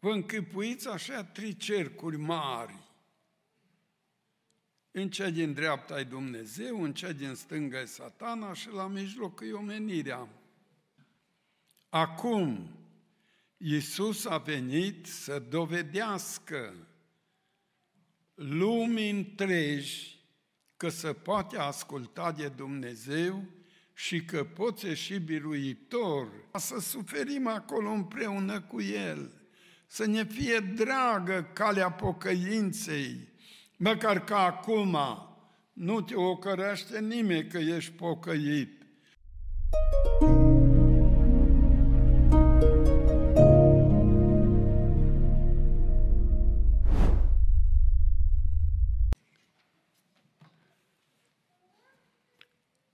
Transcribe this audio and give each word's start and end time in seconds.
Vă 0.00 0.10
închipuiți 0.10 0.88
așa 0.88 1.24
trei 1.24 1.56
cercuri 1.56 2.16
mari. 2.16 2.74
În 4.90 5.10
cea 5.10 5.30
din 5.30 5.52
dreapta 5.52 6.00
e 6.00 6.04
Dumnezeu, 6.04 6.82
în 6.82 6.94
cea 6.94 7.12
din 7.12 7.34
stânga 7.34 7.80
e 7.80 7.84
satana 7.84 8.52
și 8.52 8.70
la 8.70 8.86
mijloc 8.86 9.40
e 9.40 9.52
omenirea. 9.52 10.28
Acum, 11.88 12.70
Iisus 13.56 14.24
a 14.24 14.38
venit 14.38 15.06
să 15.06 15.38
dovedească 15.38 16.74
lumii 18.34 19.10
întregi 19.10 20.18
că 20.76 20.88
se 20.88 21.12
poate 21.12 21.58
asculta 21.58 22.32
de 22.32 22.48
Dumnezeu 22.48 23.44
și 23.94 24.24
că 24.24 24.44
poți 24.44 24.86
ieși 24.86 25.18
biruitor, 25.18 26.28
să 26.54 26.78
suferim 26.78 27.46
acolo 27.46 27.90
împreună 27.90 28.60
cu 28.60 28.80
El, 28.80 29.39
să 29.92 30.06
ne 30.06 30.24
fie 30.24 30.58
dragă 30.58 31.50
calea 31.52 31.90
pocăinței, 31.90 33.28
măcar 33.76 34.24
că 34.24 34.34
acum 34.34 34.96
nu 35.72 36.00
te 36.00 36.14
ocărește 36.14 37.00
nimeni 37.00 37.48
că 37.48 37.58
ești 37.58 37.92
pocăit. 37.92 38.82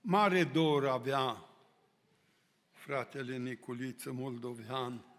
Mare 0.01 0.43
dor 0.43 0.87
avea 0.87 1.45
fratele 2.71 3.37
Niculiță 3.37 4.11
Moldovean 4.11 5.16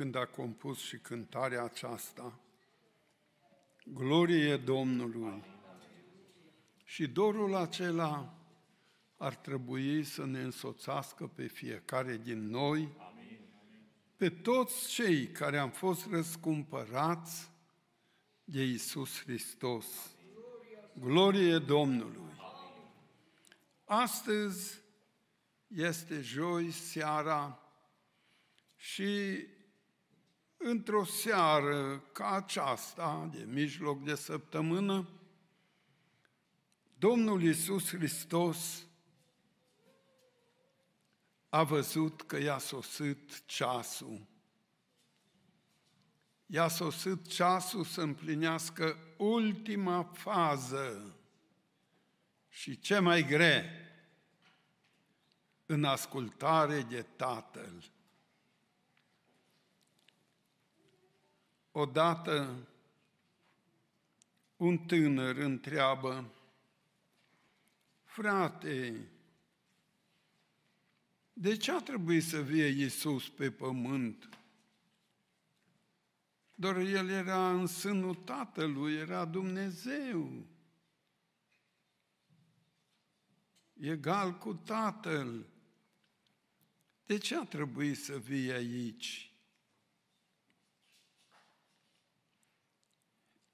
când 0.00 0.14
a 0.14 0.26
compus 0.26 0.78
și 0.78 0.96
cântarea 0.96 1.62
aceasta. 1.62 2.40
Glorie 3.84 4.56
Domnului! 4.56 5.44
Și 6.84 7.08
dorul 7.08 7.54
acela 7.54 8.34
ar 9.16 9.34
trebui 9.34 10.04
să 10.04 10.24
ne 10.24 10.40
însoțească 10.40 11.26
pe 11.26 11.46
fiecare 11.46 12.16
din 12.16 12.48
noi, 12.48 12.88
pe 14.16 14.30
toți 14.30 14.88
cei 14.88 15.26
care 15.26 15.58
am 15.58 15.70
fost 15.70 16.06
răscumpărați 16.10 17.50
de 18.44 18.62
Isus 18.62 19.22
Hristos. 19.22 20.16
Glorie 21.00 21.58
Domnului! 21.58 22.32
Astăzi 23.84 24.80
este 25.66 26.20
joi 26.20 26.70
seara 26.70 27.62
și 28.76 29.46
într-o 30.62 31.04
seară 31.04 31.98
ca 32.12 32.30
aceasta, 32.30 33.28
de 33.32 33.44
mijloc 33.48 34.04
de 34.04 34.14
săptămână, 34.14 35.08
Domnul 36.98 37.42
Iisus 37.42 37.88
Hristos 37.88 38.86
a 41.48 41.62
văzut 41.62 42.22
că 42.22 42.38
i-a 42.38 42.58
sosit 42.58 43.46
ceasul. 43.46 44.26
I-a 46.46 46.68
sosit 46.68 47.26
ceasul 47.26 47.84
să 47.84 48.00
împlinească 48.00 48.96
ultima 49.16 50.02
fază 50.02 51.16
și 52.48 52.78
ce 52.78 52.98
mai 52.98 53.22
grea 53.22 53.64
în 55.66 55.84
ascultare 55.84 56.80
de 56.80 57.02
Tatăl. 57.02 57.84
Odată 61.72 62.68
un 64.56 64.78
tânăr 64.78 65.36
întreabă, 65.36 66.30
frate, 68.04 69.08
de 71.32 71.56
ce 71.56 71.72
a 71.72 71.80
trebuit 71.80 72.24
să 72.24 72.42
vie 72.42 72.66
Iisus 72.66 73.28
pe 73.28 73.50
pământ? 73.50 74.28
Doar 76.54 76.76
El 76.76 77.08
era 77.08 77.52
în 77.52 77.66
sânul 77.66 78.14
Tatălui, 78.14 78.94
era 78.94 79.24
Dumnezeu. 79.24 80.46
Egal 83.80 84.38
cu 84.38 84.54
Tatăl. 84.54 85.46
De 87.06 87.18
ce 87.18 87.36
a 87.36 87.44
trebuit 87.44 87.98
să 87.98 88.18
vii 88.18 88.52
aici? 88.52 89.29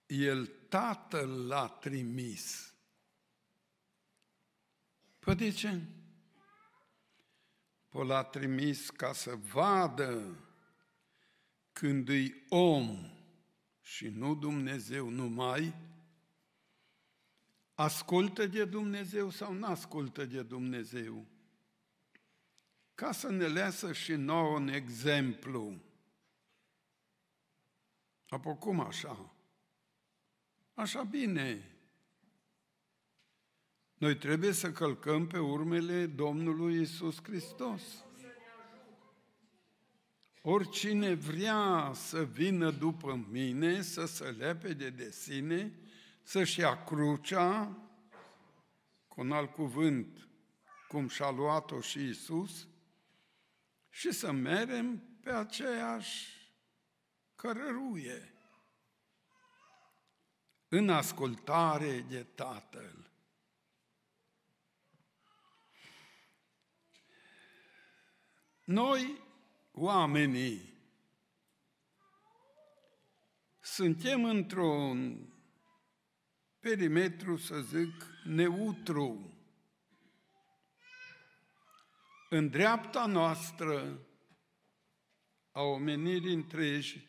El 0.07 0.47
Tatăl 0.69 1.47
l-a 1.47 1.69
trimis. 1.69 2.75
Păi 5.19 5.35
de 5.35 5.51
ce? 5.51 5.81
Păi 7.89 8.07
l-a 8.07 8.25
trimis 8.25 8.91
ca 8.91 9.13
să 9.13 9.35
vadă 9.35 10.41
când 11.73 12.09
îi 12.09 12.45
om 12.49 13.11
și 13.81 14.09
nu 14.09 14.35
Dumnezeu 14.35 15.09
numai, 15.09 15.75
ascultă 17.75 18.47
de 18.47 18.65
Dumnezeu 18.65 19.31
sau 19.31 19.53
nu 19.53 19.67
ascultă 19.67 20.25
de 20.25 20.43
Dumnezeu? 20.43 21.27
Ca 22.95 23.13
să 23.13 23.31
ne 23.31 23.47
lasă 23.47 23.93
și 23.93 24.13
nouă 24.13 24.57
un 24.57 24.69
exemplu. 24.69 25.81
Apoi 28.29 28.59
cum 28.59 28.81
așa? 28.81 29.36
Așa 30.77 31.03
bine. 31.03 31.71
Noi 33.95 34.17
trebuie 34.17 34.53
să 34.53 34.73
călcăm 34.73 35.27
pe 35.27 35.39
urmele 35.39 36.07
Domnului 36.07 36.81
Isus 36.81 37.23
Hristos. 37.23 37.83
Oricine 40.43 41.15
vrea 41.15 41.93
să 41.95 42.25
vină 42.25 42.71
după 42.71 43.27
mine, 43.31 43.83
să 43.83 44.07
se 44.07 44.25
lepede 44.25 44.91
de 44.91 45.11
sine, 45.11 45.79
să-și 46.23 46.61
ia 46.61 46.85
crucea, 46.85 47.79
cu 49.09 49.21
un 49.21 49.33
alt 49.33 49.55
cuvânt, 49.55 50.29
cum 50.89 51.09
și-a 51.09 51.31
luat-o 51.31 51.81
și 51.81 52.09
Isus, 52.09 52.69
și 53.89 54.13
să 54.13 54.33
merem 54.33 55.03
pe 55.23 55.31
aceeași 55.31 56.53
cărăruie, 57.35 58.36
în 60.69 60.89
ascultare 60.89 62.01
de 62.01 62.23
Tatăl. 62.23 63.11
Noi 68.65 69.23
oamenii 69.73 70.75
suntem 73.61 74.25
într-un 74.25 75.29
perimetru, 76.61 77.37
să 77.37 77.61
zic, 77.61 78.07
neutru. 78.25 79.31
În 82.31 82.49
dreapta 82.49 83.07
noastră 83.07 84.07
a 85.53 85.63
omenirii 85.63 86.35
întregi 86.35 87.09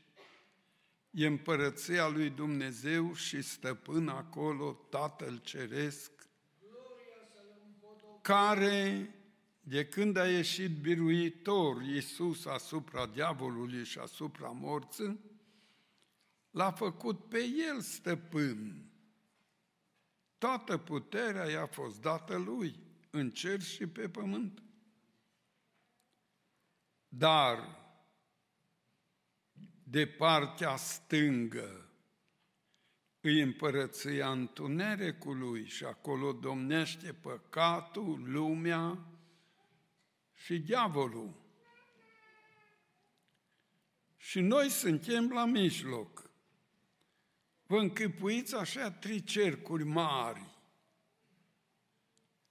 e 1.12 1.25
împărăția 1.25 2.07
lui 2.07 2.29
Dumnezeu 2.29 3.13
și 3.13 3.41
stăpân 3.41 4.07
acolo 4.07 4.72
Tatăl 4.90 5.38
Ceresc, 5.38 6.12
care 8.22 9.12
de 9.59 9.88
când 9.88 10.18
a 10.18 10.29
ieșit 10.29 10.79
biruitor 10.79 11.81
Iisus 11.81 12.45
asupra 12.45 13.06
diavolului 13.06 13.84
și 13.84 14.00
asupra 14.00 14.48
morții, 14.48 15.19
l-a 16.51 16.71
făcut 16.71 17.30
pe 17.30 17.39
el 17.69 17.81
stăpân. 17.81 18.92
Toată 20.38 20.77
puterea 20.77 21.45
i-a 21.45 21.65
fost 21.65 22.01
dată 22.01 22.38
lui, 22.38 22.80
în 23.10 23.31
cer 23.31 23.62
și 23.62 23.88
pe 23.88 24.10
pământ. 24.10 24.63
Dar, 27.07 27.86
de 29.89 30.07
partea 30.07 30.75
stângă, 30.75 31.89
îi 33.22 33.42
împărăția 33.42 34.31
întunericului 34.31 35.66
și 35.66 35.84
acolo 35.84 36.31
domnește 36.31 37.13
păcatul, 37.13 38.31
lumea, 38.31 39.06
și 40.34 40.60
diavolul. 40.60 41.34
Și 44.18 44.39
noi 44.39 44.69
suntem 44.69 45.30
la 45.30 45.45
mijloc. 45.45 46.30
Vă 47.66 47.78
închipuiți 47.80 48.56
așa 48.56 48.92
trei 48.92 49.24
cercuri 49.24 49.84
mari. 49.84 50.45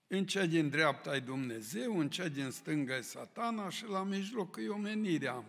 În 0.07 0.27
cea 0.27 0.47
din 0.47 0.69
dreapta 0.69 1.17
e 1.17 1.21
Dumnezeu, 1.21 1.99
în 1.99 2.11
cea 2.11 2.29
din 2.29 2.51
stânga 2.51 2.97
e 2.97 3.01
satana 3.01 3.69
și 3.69 3.87
la 3.87 4.03
mijloc 4.03 4.57
e 4.57 4.69
omenirea. 4.69 5.45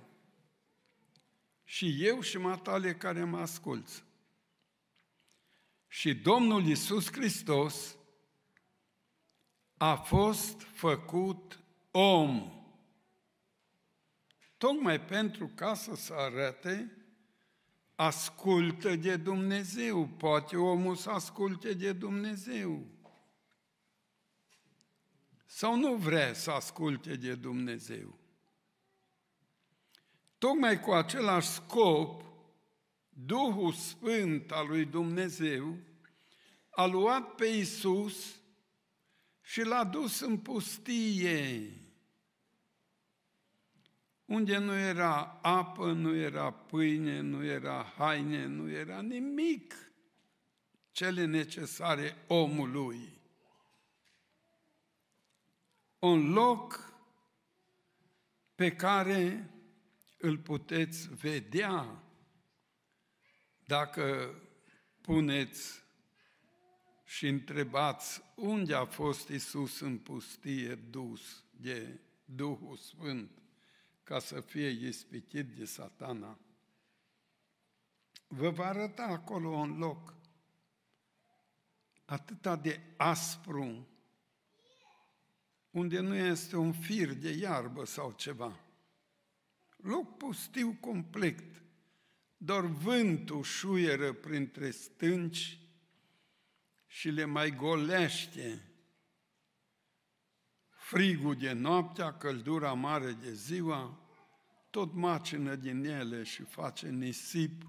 Și 1.70 2.06
eu 2.06 2.22
și 2.22 2.38
matale 2.38 2.96
care 2.96 3.24
mă 3.24 3.38
asculți. 3.38 4.04
Și 5.88 6.16
Domnul 6.16 6.66
Iisus 6.66 7.12
Hristos 7.12 7.98
a 9.78 9.96
fost 9.96 10.62
făcut 10.62 11.60
om. 11.92 12.52
Tocmai 14.58 15.02
pentru 15.02 15.52
ca 15.56 15.74
să 15.74 15.96
se 15.96 16.14
arate, 16.14 16.98
ascultă 17.96 18.96
de 18.96 19.18
Dumnezeu. 19.18 20.08
Poate 20.08 20.58
omul 20.58 20.96
să 20.96 21.10
asculte 21.10 21.74
de 21.74 21.94
Dumnezeu. 21.94 22.88
Sau 25.46 25.76
nu 25.76 25.96
vrea 25.96 26.34
să 26.34 26.52
asculte 26.52 27.16
de 27.16 27.36
Dumnezeu. 27.36 28.27
Tocmai 30.38 30.80
cu 30.80 30.92
același 30.92 31.48
scop, 31.48 32.26
Duhul 33.10 33.74
Sfânt 33.74 34.52
al 34.52 34.68
lui 34.68 34.86
Dumnezeu 34.86 35.78
a 36.70 36.86
luat 36.86 37.36
pe 37.36 37.46
Isus 37.46 38.36
și 39.42 39.62
l-a 39.62 39.84
dus 39.84 40.20
în 40.20 40.38
pustie, 40.38 41.72
unde 44.26 44.58
nu 44.58 44.74
era 44.74 45.40
apă, 45.42 45.92
nu 45.92 46.16
era 46.16 46.52
pâine, 46.52 47.20
nu 47.20 47.44
era 47.46 47.94
haine, 47.98 48.46
nu 48.46 48.70
era 48.70 49.02
nimic 49.02 49.92
cele 50.92 51.26
necesare 51.26 52.24
omului. 52.28 53.20
Un 56.00 56.34
loc 56.34 56.94
pe 58.56 58.76
care 58.76 59.52
îl 60.18 60.38
puteți 60.38 61.16
vedea 61.16 62.04
dacă 63.66 64.36
puneți 65.02 65.84
și 67.06 67.28
întrebați 67.28 68.22
unde 68.36 68.74
a 68.74 68.86
fost 68.86 69.28
Isus 69.30 69.80
în 69.80 69.98
pustie 69.98 70.76
dus 70.76 71.44
de 71.52 72.00
Duhul 72.26 72.76
Sfânt 72.76 73.32
ca 74.04 74.20
să 74.20 74.42
fie 74.42 74.68
ispitit 74.68 75.56
de 75.56 75.66
satana. 75.66 76.40
Vă 78.28 78.50
va 78.50 78.66
arăta 78.66 79.04
acolo 79.04 79.50
un 79.50 79.78
loc 79.78 80.16
atâta 82.06 82.56
de 82.56 82.82
aspru, 82.98 83.88
unde 85.70 86.00
nu 86.00 86.16
este 86.16 86.56
un 86.56 86.74
fir 86.74 87.14
de 87.14 87.30
iarbă 87.30 87.86
sau 87.86 88.12
ceva. 88.12 88.60
Loc 89.78 90.18
pustiu 90.18 90.78
complet, 90.80 91.44
doar 92.38 92.66
vântul 92.66 93.44
șuieră 93.44 94.14
printre 94.14 94.72
stânci 94.72 95.60
și 96.86 97.10
le 97.10 97.26
mai 97.26 97.56
golește 97.56 98.62
frigul 100.88 101.36
de 101.36 101.52
noaptea, 101.52 102.14
căldura 102.14 102.74
mare 102.74 103.12
de 103.12 103.34
ziua, 103.34 104.00
tot 104.70 104.94
macină 104.94 105.56
din 105.56 105.86
ele 105.86 106.24
și 106.24 106.44
face 106.44 106.90
nisip 106.90 107.66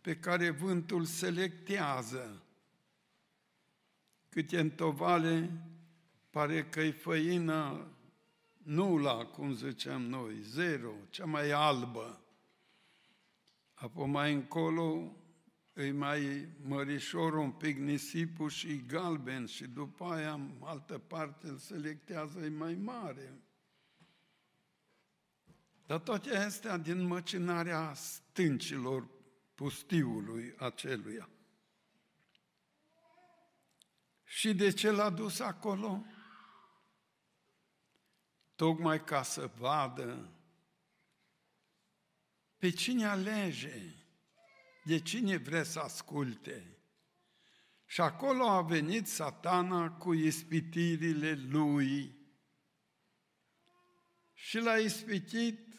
pe 0.00 0.16
care 0.16 0.50
vântul 0.50 1.04
selectează. 1.04 2.42
Câte 4.28 4.60
întovale 4.60 5.50
pare 6.30 6.68
că-i 6.68 6.92
făină 6.92 7.88
nula, 8.64 9.24
cum 9.24 9.54
zicem 9.54 10.02
noi, 10.02 10.40
zero, 10.42 10.92
cea 11.10 11.24
mai 11.24 11.50
albă. 11.50 12.24
Apoi 13.74 14.06
mai 14.06 14.32
încolo 14.32 15.16
îi 15.72 15.92
mai 15.92 16.48
mărișor 16.62 17.34
un 17.34 17.50
pic 17.50 17.78
nisipul 17.78 18.48
și 18.48 18.86
galben 18.86 19.46
și 19.46 19.66
după 19.66 20.04
aia, 20.04 20.32
în 20.32 20.50
altă 20.60 20.98
parte, 20.98 21.48
îl 21.48 21.56
selectează, 21.56 22.38
e 22.38 22.48
mai 22.48 22.74
mare. 22.74 23.42
Dar 25.86 25.98
toate 25.98 26.36
astea 26.36 26.76
din 26.76 27.02
măcinarea 27.02 27.94
stâncilor 27.94 29.08
pustiului 29.54 30.54
aceluia. 30.58 31.28
Și 34.24 34.54
de 34.54 34.70
ce 34.70 34.90
l-a 34.90 35.10
dus 35.10 35.40
acolo? 35.40 36.04
Tocmai 38.54 39.04
ca 39.04 39.22
să 39.22 39.50
vadă 39.58 40.28
pe 42.58 42.70
cine 42.70 43.04
alege 43.06 43.94
de 44.84 45.00
cine 45.00 45.36
vrea 45.36 45.62
să 45.62 45.78
asculte. 45.78 46.78
Și 47.86 48.00
acolo 48.00 48.44
a 48.44 48.62
venit 48.62 49.06
satana 49.06 49.90
cu 49.90 50.12
ispitirile 50.12 51.34
lui 51.34 52.14
și 54.32 54.58
l-a 54.58 54.76
ispitit 54.76 55.74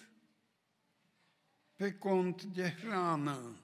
pe 1.75 1.93
cont 1.93 2.43
de 2.43 2.69
hrană, 2.69 3.59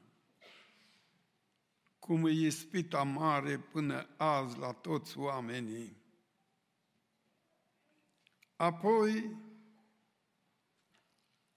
cum 2.00 2.26
e 2.26 2.32
ispita 2.32 3.04
mare 3.04 3.60
până 3.60 4.08
azi 4.18 4.58
la 4.58 4.72
toți 4.72 5.18
oamenii. 5.18 6.01
Apoi 8.62 9.38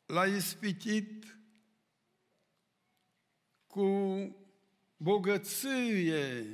l-a 0.06 0.26
ispitit 0.26 1.38
cu 3.66 3.86
bogăție, 4.96 6.44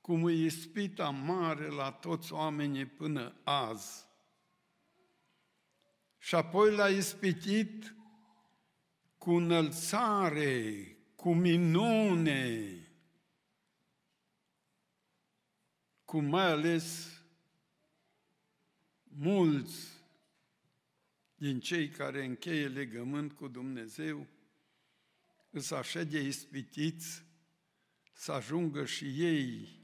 cum 0.00 0.24
îi 0.24 0.44
ispita 0.44 1.10
mare 1.10 1.68
la 1.68 1.92
toți 1.92 2.32
oamenii 2.32 2.86
până 2.86 3.40
azi. 3.44 4.06
Și 6.18 6.34
apoi 6.34 6.74
l-a 6.74 6.88
ispitit 6.88 7.94
cu 9.16 9.30
înălțare, 9.30 10.96
cu 11.16 11.34
minune, 11.34 12.82
cu 16.04 16.20
mai 16.20 16.50
ales 16.50 17.17
mulți 19.18 19.86
din 21.34 21.60
cei 21.60 21.88
care 21.88 22.24
încheie 22.24 22.68
legământ 22.68 23.32
cu 23.32 23.48
Dumnezeu, 23.48 24.26
îs 25.50 25.70
așa 25.70 26.02
de 26.02 26.20
ispitiți 26.20 27.24
să 28.12 28.32
ajungă 28.32 28.84
și 28.84 29.04
ei 29.24 29.78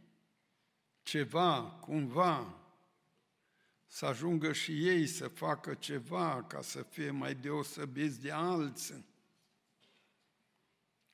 ceva, 1.03 1.62
cumva, 1.62 2.59
să 3.87 4.07
ajungă 4.07 4.53
și 4.53 4.88
ei 4.88 5.07
să 5.07 5.29
facă 5.29 5.75
ceva 5.75 6.45
ca 6.45 6.62
să 6.62 6.83
fie 6.83 7.11
mai 7.11 7.35
deosebiți 7.35 8.21
de 8.21 8.31
alții. 8.31 9.05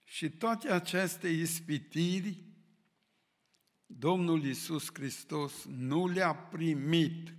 Și 0.05 0.31
toate 0.31 0.73
aceste 0.73 1.29
ispitiri, 1.29 2.45
Domnul 3.87 4.45
Iisus 4.45 4.89
Hristos 4.93 5.65
nu 5.65 6.09
le-a 6.09 6.35
primit 6.35 7.35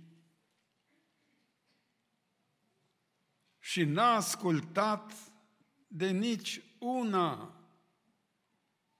și 3.64 3.84
n-a 3.84 4.14
ascultat 4.14 5.12
de 5.88 6.10
nici 6.10 6.62
una 6.78 7.56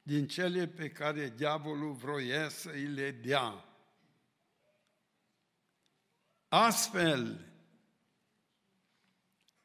din 0.03 0.27
cele 0.27 0.67
pe 0.67 0.91
care 0.91 1.29
diavolul 1.29 1.93
vroia 1.93 2.49
să 2.49 2.71
îi 2.71 2.85
le 2.85 3.11
dea. 3.11 3.65
Astfel, 6.49 7.53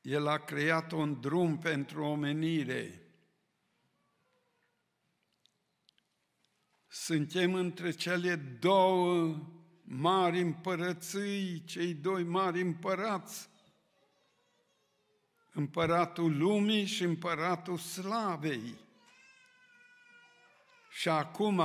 el 0.01 0.27
a 0.27 0.37
creat 0.37 0.91
un 0.91 1.19
drum 1.19 1.57
pentru 1.57 2.03
omenire. 2.03 3.01
Suntem 6.87 7.53
între 7.53 7.91
cele 7.91 8.35
două 8.35 9.37
mari 9.83 10.41
împărății, 10.41 11.63
cei 11.63 11.93
doi 11.93 12.23
mari 12.23 12.61
împărați, 12.61 13.49
împăratul 15.57 16.37
lumii 16.37 16.85
și 16.85 17.03
împăratul 17.03 17.77
slavei. 17.77 18.75
Și 20.89 21.09
acum, 21.09 21.61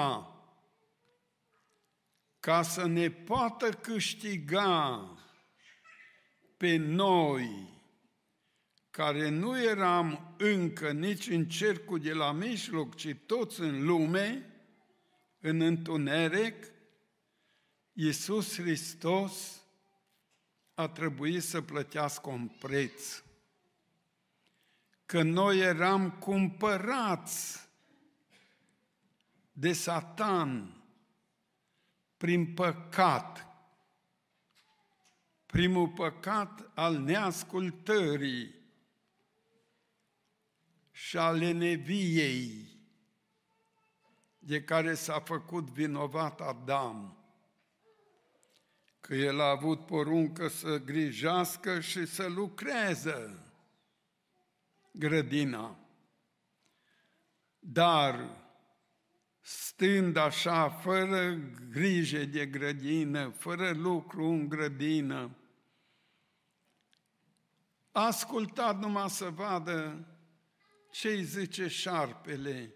ca 2.40 2.62
să 2.62 2.87
ne 2.87 3.11
poată 3.11 3.70
câștiga 3.70 5.06
pe 6.56 6.76
noi, 6.76 7.68
care 8.90 9.28
nu 9.28 9.62
eram 9.62 10.34
încă 10.38 10.92
nici 10.92 11.28
în 11.28 11.49
cercul 11.49 11.99
de 11.99 12.12
la 12.12 12.32
mijloc, 12.32 12.94
ci 12.94 13.16
toți 13.26 13.61
în 13.61 13.84
lume, 13.84 14.46
în 15.40 15.61
întuneric, 15.61 16.64
Iisus 17.92 18.54
Hristos 18.54 19.62
a 20.75 20.88
trebuit 20.88 21.42
să 21.42 21.61
plătească 21.61 22.28
un 22.30 22.49
preț 22.49 23.22
că 25.12 25.23
noi 25.23 25.59
eram 25.59 26.11
cumpărați 26.11 27.69
de 29.52 29.73
Satan 29.73 30.83
prin 32.16 32.54
păcat. 32.54 33.47
Primul 35.47 35.88
păcat 35.88 36.71
al 36.75 36.99
neascultării 36.99 38.54
și 40.90 41.16
al 41.16 41.37
leneviei 41.37 42.69
de 44.38 44.62
care 44.62 44.95
s-a 44.95 45.21
făcut 45.21 45.71
vinovat 45.71 46.40
Adam, 46.40 47.16
că 49.00 49.14
el 49.14 49.40
a 49.40 49.50
avut 49.50 49.87
poruncă 49.87 50.49
să 50.49 50.78
grijească 50.78 51.81
și 51.81 52.07
să 52.07 52.26
lucreze 52.28 53.51
grădina. 54.92 55.76
Dar 57.58 58.40
stând 59.40 60.16
așa, 60.16 60.68
fără 60.68 61.34
grijă 61.70 62.25
de 62.25 62.46
grădină, 62.46 63.28
fără 63.28 63.70
lucru 63.70 64.25
în 64.25 64.49
grădină, 64.49 65.37
a 67.92 68.06
ascultat 68.06 68.78
numai 68.78 69.11
să 69.11 69.30
vadă 69.30 70.06
ce 70.90 71.08
îi 71.08 71.22
zice 71.22 71.68
șarpele 71.68 72.75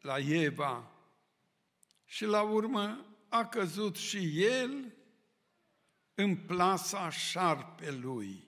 la 0.00 0.18
Eva 0.18 0.90
și 2.04 2.24
la 2.24 2.42
urmă 2.42 3.06
a 3.28 3.46
căzut 3.46 3.96
și 3.96 4.44
el 4.44 4.94
în 6.14 6.36
plasa 6.36 7.10
șarpelui 7.10 8.44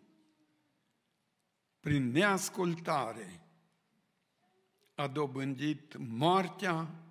prin 1.81 2.11
neascultare 2.11 3.41
a 4.95 5.07
dobândit 5.07 5.97
moartea 5.97 7.05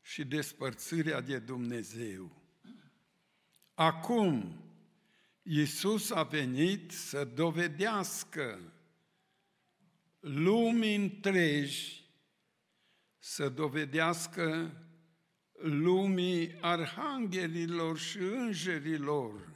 și 0.00 0.24
despărțirea 0.24 1.20
de 1.20 1.38
Dumnezeu. 1.38 2.42
Acum, 3.74 4.62
Iisus 5.42 6.10
a 6.10 6.22
venit 6.22 6.90
să 6.90 7.24
dovedească 7.24 8.72
lumii 10.20 10.94
întregi, 10.94 12.10
să 13.18 13.48
dovedească 13.48 14.76
lumii 15.62 16.58
arhanghelilor 16.60 17.98
și 17.98 18.18
îngerilor, 18.18 19.51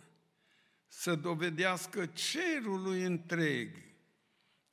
să 0.99 1.15
dovedească 1.15 2.07
cerului 2.07 3.03
întreg 3.03 3.69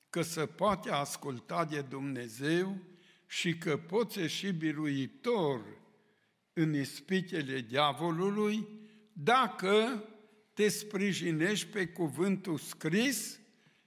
că 0.09 0.21
se 0.21 0.45
poate 0.45 0.91
asculta 0.91 1.65
de 1.65 1.81
Dumnezeu 1.81 2.77
și 3.27 3.57
că 3.57 3.77
poți 3.77 4.19
ieși 4.19 4.51
biruitor 4.51 5.61
în 6.53 6.73
ispitele 6.73 7.61
diavolului 7.61 8.67
dacă 9.13 10.03
te 10.53 10.67
sprijinești 10.67 11.67
pe 11.67 11.87
cuvântul 11.87 12.57
scris 12.57 13.39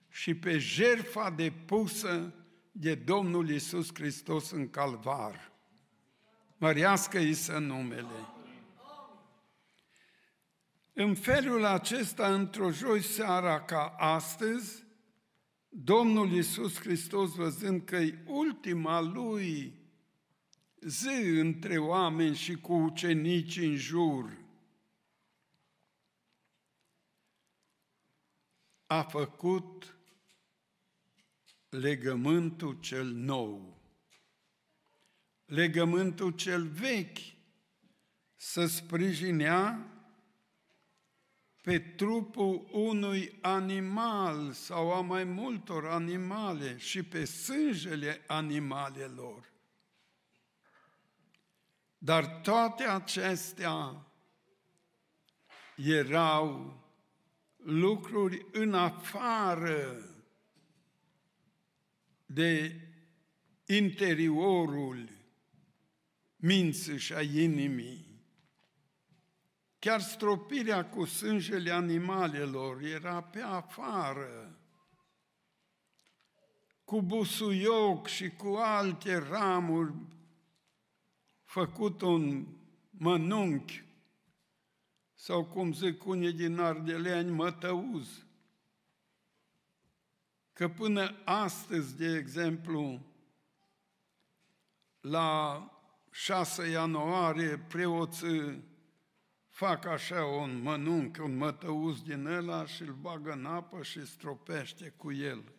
și 0.09 0.35
pe 0.35 0.59
jerfa 0.59 1.31
depusă 1.31 2.35
de 2.73 2.95
Domnul 2.95 3.51
Isus 3.51 3.89
Hristos 3.95 4.51
în 4.51 4.71
calvar. 4.71 5.53
Mărească-i 6.57 7.33
să 7.33 7.59
numele. 7.59 8.36
În 10.99 11.15
felul 11.15 11.65
acesta, 11.65 12.35
într-o 12.35 12.71
joi 12.71 13.03
seara 13.03 13.65
ca 13.65 13.95
astăzi, 13.99 14.85
Domnul 15.69 16.33
Iisus 16.33 16.81
Hristos, 16.81 17.35
văzând 17.35 17.85
că 17.85 17.97
e 17.97 18.23
ultima 18.27 19.01
lui 19.01 19.79
zi 20.81 21.39
între 21.41 21.79
oameni 21.79 22.35
și 22.35 22.55
cu 22.55 22.73
ucenici 22.73 23.57
în 23.57 23.77
jur, 23.77 24.37
a 28.87 29.03
făcut 29.03 29.97
legământul 31.69 32.79
cel 32.81 33.07
nou, 33.07 33.81
legământul 35.45 36.31
cel 36.31 36.67
vechi, 36.67 37.19
să 38.37 38.67
sprijinea 38.67 39.91
pe 41.67 41.79
trupul 41.79 42.69
unui 42.71 43.39
animal 43.41 44.53
sau 44.53 44.93
a 44.93 45.01
mai 45.01 45.25
multor 45.25 45.87
animale 45.87 46.77
și 46.79 47.03
pe 47.03 47.25
sângele 47.25 48.23
animalelor. 48.27 49.53
Dar 51.99 52.27
toate 52.27 52.83
acestea 52.83 54.07
erau 55.77 56.77
lucruri 57.57 58.47
în 58.53 58.75
afară 58.75 60.05
de 62.27 62.81
interiorul 63.65 65.09
minții 66.37 66.99
și 66.99 67.13
a 67.13 67.23
inimii. 67.23 68.06
Chiar 69.79 70.01
stropirea 70.01 70.89
cu 70.89 71.05
sângele 71.05 71.71
animalelor 71.71 72.83
era 72.83 73.23
pe 73.23 73.41
afară, 73.41 74.59
cu 76.85 77.03
busuioc 77.03 78.07
și 78.07 78.31
cu 78.31 78.49
alte 78.49 79.19
ramuri, 79.19 79.95
făcut 81.45 82.01
un 82.01 82.47
mănunchi, 82.91 83.85
sau 85.15 85.45
cum 85.45 85.73
zic 85.73 86.07
unii 86.07 86.33
din 86.33 86.59
ardeleani, 86.59 87.31
mătăuz. 87.31 88.25
Că 90.53 90.69
până 90.69 91.17
astăzi, 91.25 91.97
de 91.97 92.17
exemplu, 92.17 93.01
la 95.01 95.61
6 96.11 96.69
ianuarie, 96.69 97.59
preoții 97.59 98.65
fac 99.57 99.85
așa 99.85 100.25
un 100.25 100.61
mănunc, 100.63 101.17
un 101.21 101.37
mătăuz 101.37 102.03
din 102.03 102.27
ăla 102.27 102.67
și 102.67 102.83
îl 102.83 102.93
bagă 102.93 103.33
în 103.33 103.47
apă 103.47 103.83
și 103.83 104.07
stropește 104.07 104.95
cu 104.97 105.13
el. 105.13 105.53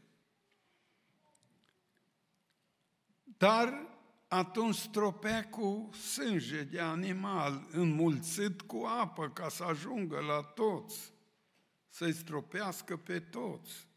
Dar 3.23 3.87
atunci 4.27 4.75
stropea 4.75 5.49
cu 5.49 5.89
sânge 5.93 6.63
de 6.63 6.79
animal, 6.79 7.67
înmulțit 7.71 8.61
cu 8.61 8.85
apă 8.85 9.29
ca 9.29 9.49
să 9.49 9.63
ajungă 9.63 10.19
la 10.19 10.41
toți, 10.41 11.13
să-i 11.89 12.13
stropească 12.13 12.97
pe 12.97 13.19
toți. 13.19 13.87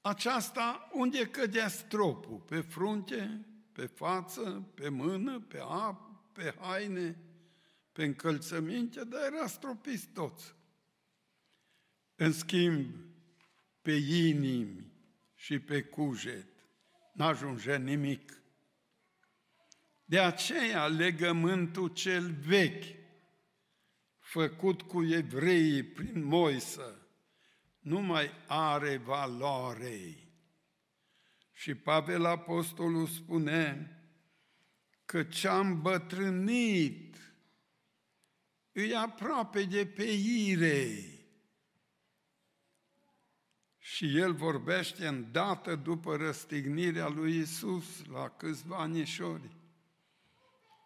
Aceasta 0.00 0.88
unde 0.92 1.26
cădea 1.26 1.68
stropul? 1.68 2.38
Pe 2.38 2.60
frunte? 2.60 3.42
Pe 3.78 3.86
față, 3.86 4.70
pe 4.74 4.88
mână, 4.88 5.40
pe 5.40 5.58
apă, 5.58 6.30
pe 6.32 6.54
haine, 6.60 7.18
pe 7.92 8.04
încălțăminte, 8.04 9.04
dar 9.04 9.32
era 9.32 9.46
stropiți 9.46 10.08
toți. 10.08 10.54
În 12.14 12.32
schimb, 12.32 12.94
pe 13.82 13.92
inimi 13.92 14.92
și 15.34 15.58
pe 15.58 15.82
cujet 15.82 16.46
n-ajunge 17.12 17.76
nimic. 17.76 18.42
De 20.04 20.18
aceea 20.18 20.86
legământul 20.86 21.88
cel 21.88 22.30
vechi, 22.30 22.96
făcut 24.18 24.82
cu 24.82 25.04
evreii 25.04 25.82
prin 25.82 26.24
Moisă, 26.24 27.08
nu 27.78 28.00
mai 28.00 28.30
are 28.46 28.96
valoare 28.96 30.27
și 31.58 31.74
Pavel 31.74 32.24
Apostolul 32.24 33.06
spune 33.06 33.92
că 35.04 35.22
ce-am 35.22 35.82
bătrânit 35.82 37.32
îi 38.72 38.94
aproape 38.94 39.64
de 39.64 39.86
peire. 39.86 41.04
Și 43.78 44.18
el 44.18 44.34
vorbește 44.34 45.06
în 45.06 45.32
dată 45.32 45.74
după 45.74 46.16
răstignirea 46.16 47.08
lui 47.08 47.38
Isus 47.38 48.04
la 48.06 48.28
câțiva 48.28 48.76
anișori. 48.76 49.56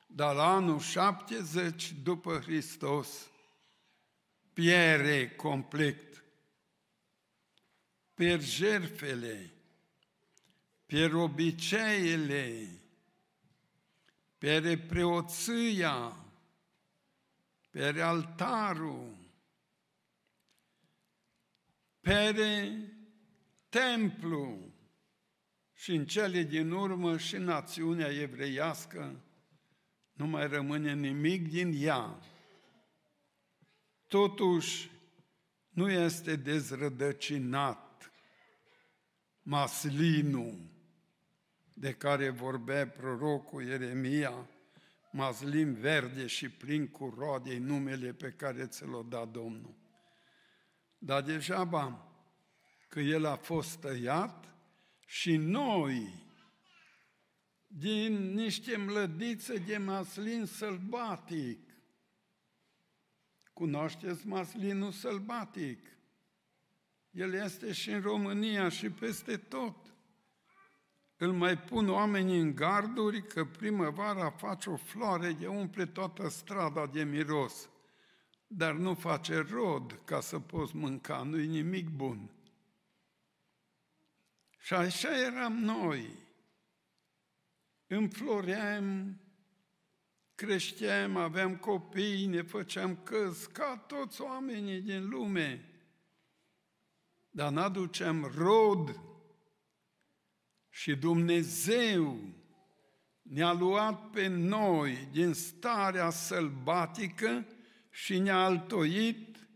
Dar 0.06 0.34
la 0.34 0.54
anul 0.54 0.80
70 0.80 1.92
după 2.02 2.38
Hristos 2.38 3.30
piere 4.52 5.30
complet, 5.30 6.24
pierd 8.14 8.42
jerfele, 8.42 9.52
per 10.92 11.14
obiceiile, 11.14 12.68
per 14.38 14.86
preoția, 14.86 16.26
per 17.70 18.00
altarul, 18.00 19.20
Pere 22.00 22.78
templu 23.68 24.72
și 25.72 25.90
în 25.94 26.06
cele 26.06 26.42
din 26.42 26.70
urmă 26.70 27.18
și 27.18 27.36
națiunea 27.36 28.12
evreiască 28.12 29.24
nu 30.12 30.26
mai 30.26 30.48
rămâne 30.48 30.94
nimic 30.94 31.48
din 31.48 31.72
ea. 31.76 32.20
Totuși, 34.08 34.90
nu 35.68 35.90
este 35.90 36.36
dezrădăcinat 36.36 38.12
maslinul 39.42 40.70
de 41.82 41.94
care 41.94 42.28
vorbea 42.28 42.88
prorocul 42.88 43.64
Ieremia, 43.64 44.48
maslin 45.10 45.74
verde 45.74 46.26
și 46.26 46.48
plin 46.48 46.88
cu 46.88 47.14
roade, 47.18 47.58
numele 47.58 48.12
pe 48.12 48.30
care 48.30 48.66
ți 48.66 48.84
l-a 48.84 49.02
dat 49.08 49.28
Domnul. 49.30 49.74
Dar 50.98 51.22
degeaba 51.22 52.12
că 52.88 53.00
el 53.00 53.24
a 53.24 53.36
fost 53.36 53.76
tăiat 53.76 54.54
și 55.06 55.36
noi, 55.36 56.14
din 57.66 58.34
niște 58.34 58.76
mlădițe 58.76 59.56
de 59.56 59.76
maslin 59.76 60.44
sălbatic, 60.44 61.58
cunoașteți 63.52 64.26
maslinul 64.26 64.92
sălbatic? 64.92 65.86
El 67.10 67.32
este 67.32 67.72
și 67.72 67.90
în 67.90 68.00
România 68.00 68.68
și 68.68 68.90
peste 68.90 69.36
tot. 69.36 69.91
Îl 71.22 71.32
mai 71.32 71.58
pun 71.58 71.88
oamenii 71.88 72.40
în 72.40 72.54
garduri 72.54 73.26
că 73.26 73.44
primăvara 73.44 74.30
face 74.30 74.70
o 74.70 74.76
floare 74.76 75.32
de 75.32 75.46
umple 75.46 75.86
toată 75.86 76.28
strada 76.28 76.86
de 76.86 77.04
miros, 77.04 77.68
dar 78.46 78.72
nu 78.72 78.94
face 78.94 79.46
rod 79.50 80.00
ca 80.04 80.20
să 80.20 80.38
poți 80.38 80.76
mânca, 80.76 81.22
nu-i 81.22 81.46
nimic 81.46 81.88
bun. 81.88 82.30
Și 84.58 84.74
așa 84.74 85.18
eram 85.18 85.52
noi. 85.52 86.14
Înfloream, 87.86 89.20
creșteam, 90.34 91.16
aveam 91.16 91.56
copii, 91.56 92.26
ne 92.26 92.42
făceam 92.42 92.96
căs, 92.96 93.46
ca 93.46 93.84
toți 93.86 94.20
oamenii 94.20 94.80
din 94.80 95.08
lume. 95.08 95.68
Dar 97.30 97.52
n-aduceam 97.52 98.32
rod 98.36 99.00
și 100.74 100.94
Dumnezeu 100.94 102.18
ne-a 103.22 103.52
luat 103.52 104.10
pe 104.10 104.26
noi 104.26 105.08
din 105.10 105.32
starea 105.32 106.10
sălbatică 106.10 107.46
și 107.90 108.18
ne-a 108.18 108.44
altoit 108.44 109.48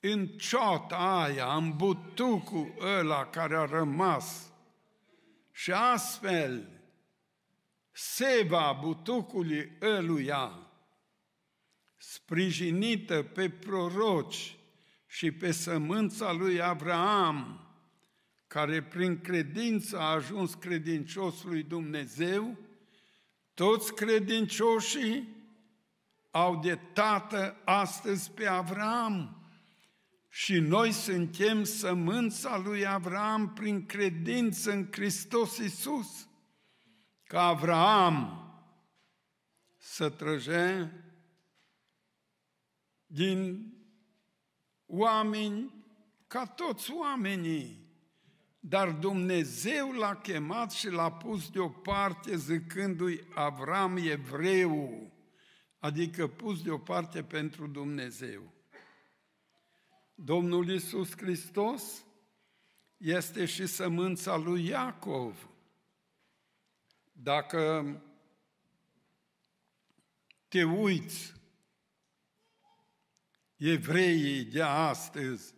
în 0.00 0.26
ciota 0.26 0.96
aia, 0.96 1.54
în 1.54 1.76
butucul 1.76 2.74
ăla 2.80 3.26
care 3.26 3.56
a 3.56 3.64
rămas. 3.64 4.52
Și 5.50 5.72
astfel, 5.72 6.68
seva 7.90 8.72
butucului 8.72 9.72
ăluia, 9.80 10.70
sprijinită 11.96 13.22
pe 13.22 13.50
proroci 13.50 14.56
și 15.06 15.30
pe 15.30 15.50
sămânța 15.50 16.32
lui 16.32 16.60
Abraham, 16.60 17.61
care 18.52 18.82
prin 18.82 19.20
credință 19.20 19.98
a 19.98 20.10
ajuns 20.10 20.54
credincios 20.54 21.42
lui 21.42 21.62
Dumnezeu, 21.62 22.56
toți 23.54 23.94
credincioșii 23.94 25.28
au 26.30 26.60
de 26.60 26.78
tată 26.92 27.60
astăzi 27.64 28.30
pe 28.30 28.46
Avram. 28.46 29.42
Și 30.28 30.58
noi 30.58 30.92
suntem 30.92 31.64
sămânța 31.64 32.58
lui 32.58 32.86
Avram 32.86 33.52
prin 33.52 33.86
credință 33.86 34.72
în 34.72 34.88
Hristos 34.90 35.58
Iisus. 35.58 36.28
Ca 37.24 37.42
Avram 37.42 38.42
să 39.76 40.08
trăge 40.08 40.88
din 43.06 43.72
oameni 44.86 45.74
ca 46.26 46.46
toți 46.46 46.92
oamenii, 46.92 47.81
dar 48.64 48.90
Dumnezeu 48.90 49.92
l-a 49.92 50.16
chemat 50.16 50.70
și 50.70 50.88
l-a 50.88 51.12
pus 51.12 51.50
deoparte 51.50 52.36
zicându-i 52.36 53.24
Avram 53.34 53.96
evreu, 53.96 55.10
adică 55.78 56.28
pus 56.28 56.62
deoparte 56.62 57.24
pentru 57.24 57.66
Dumnezeu. 57.66 58.52
Domnul 60.14 60.68
Iisus 60.68 61.16
Hristos 61.16 62.04
este 62.96 63.44
și 63.44 63.66
sămânța 63.66 64.36
lui 64.36 64.66
Iacov. 64.66 65.48
Dacă 67.12 68.02
te 70.48 70.64
uiți, 70.64 71.32
evreii 73.56 74.44
de 74.44 74.62
astăzi 74.62 75.54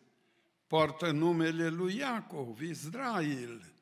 poartă 0.67 1.11
numele 1.11 1.69
lui 1.69 1.97
Iacov, 1.97 2.61
Israel. 2.61 3.73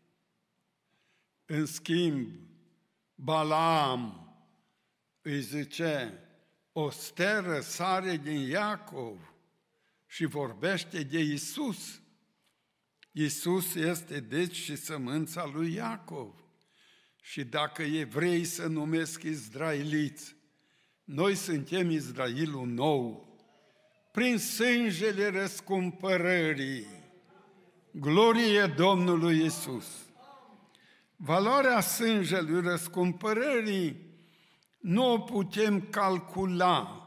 În 1.46 1.66
schimb, 1.66 2.28
Balaam 3.14 4.26
îi 5.22 5.40
zice, 5.40 6.18
o 6.72 6.90
steră 6.90 7.60
sare 7.60 8.16
din 8.16 8.40
Iacov 8.40 9.34
și 10.06 10.24
vorbește 10.24 11.02
de 11.02 11.18
Isus. 11.18 12.00
Isus 13.12 13.74
este 13.74 14.20
deci 14.20 14.54
și 14.54 14.76
sămânța 14.76 15.46
lui 15.46 15.72
Iacov. 15.72 16.34
Și 17.22 17.44
dacă 17.44 17.82
evrei 17.82 18.44
să 18.44 18.66
numesc 18.66 19.22
izraeliți, 19.22 20.36
noi 21.04 21.34
suntem 21.34 21.90
Israelul 21.90 22.66
nou, 22.66 23.31
prin 24.12 24.38
sângele 24.38 25.30
răscumpărării. 25.30 26.86
Glorie 27.90 28.66
Domnului 28.66 29.44
Isus. 29.44 29.86
Valoarea 31.16 31.80
sângelui 31.80 32.60
răscumpărării 32.60 34.10
nu 34.80 35.12
o 35.12 35.18
putem 35.18 35.80
calcula. 35.80 37.06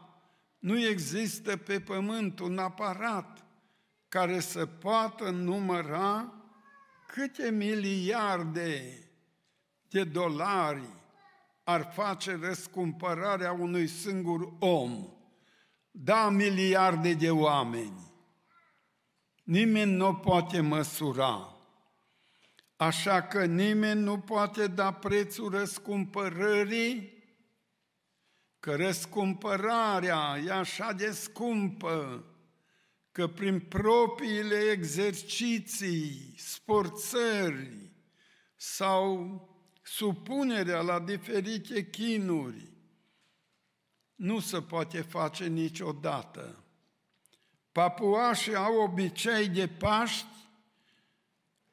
Nu 0.60 0.80
există 0.88 1.58
pe 1.58 1.80
pământ 1.80 2.40
un 2.40 2.58
aparat 2.58 3.46
care 4.08 4.40
să 4.40 4.66
poată 4.66 5.30
număra 5.30 6.34
câte 7.08 7.52
miliarde 7.52 9.00
de 9.90 10.04
dolari 10.04 10.90
ar 11.64 11.92
face 11.94 12.40
răscumpărarea 12.42 13.52
unui 13.52 13.88
singur 13.88 14.54
om 14.60 15.15
da 15.98 16.30
miliarde 16.30 17.14
de 17.14 17.32
oameni. 17.32 18.14
Nimeni 19.44 19.92
nu 19.92 20.16
poate 20.16 20.60
măsura. 20.60 21.56
Așa 22.76 23.22
că 23.22 23.46
nimeni 23.46 24.02
nu 24.02 24.20
poate 24.20 24.68
da 24.68 24.92
prețul 24.92 25.50
răscumpărării, 25.50 27.24
că 28.60 28.76
răscumpărarea 28.76 30.42
e 30.46 30.52
așa 30.52 30.92
de 30.92 31.12
scumpă, 31.12 32.26
că 33.12 33.28
prin 33.28 33.60
propriile 33.60 34.58
exerciții, 34.58 36.34
sporțări 36.38 37.92
sau 38.56 39.40
supunerea 39.82 40.82
la 40.82 41.00
diferite 41.00 41.90
chinuri, 41.90 42.75
nu 44.16 44.40
se 44.40 44.62
poate 44.62 45.02
face 45.02 45.48
niciodată. 45.48 46.64
Papuașii 47.72 48.56
au 48.56 48.76
obicei 48.76 49.50
de 49.50 49.68
Paști 49.68 50.26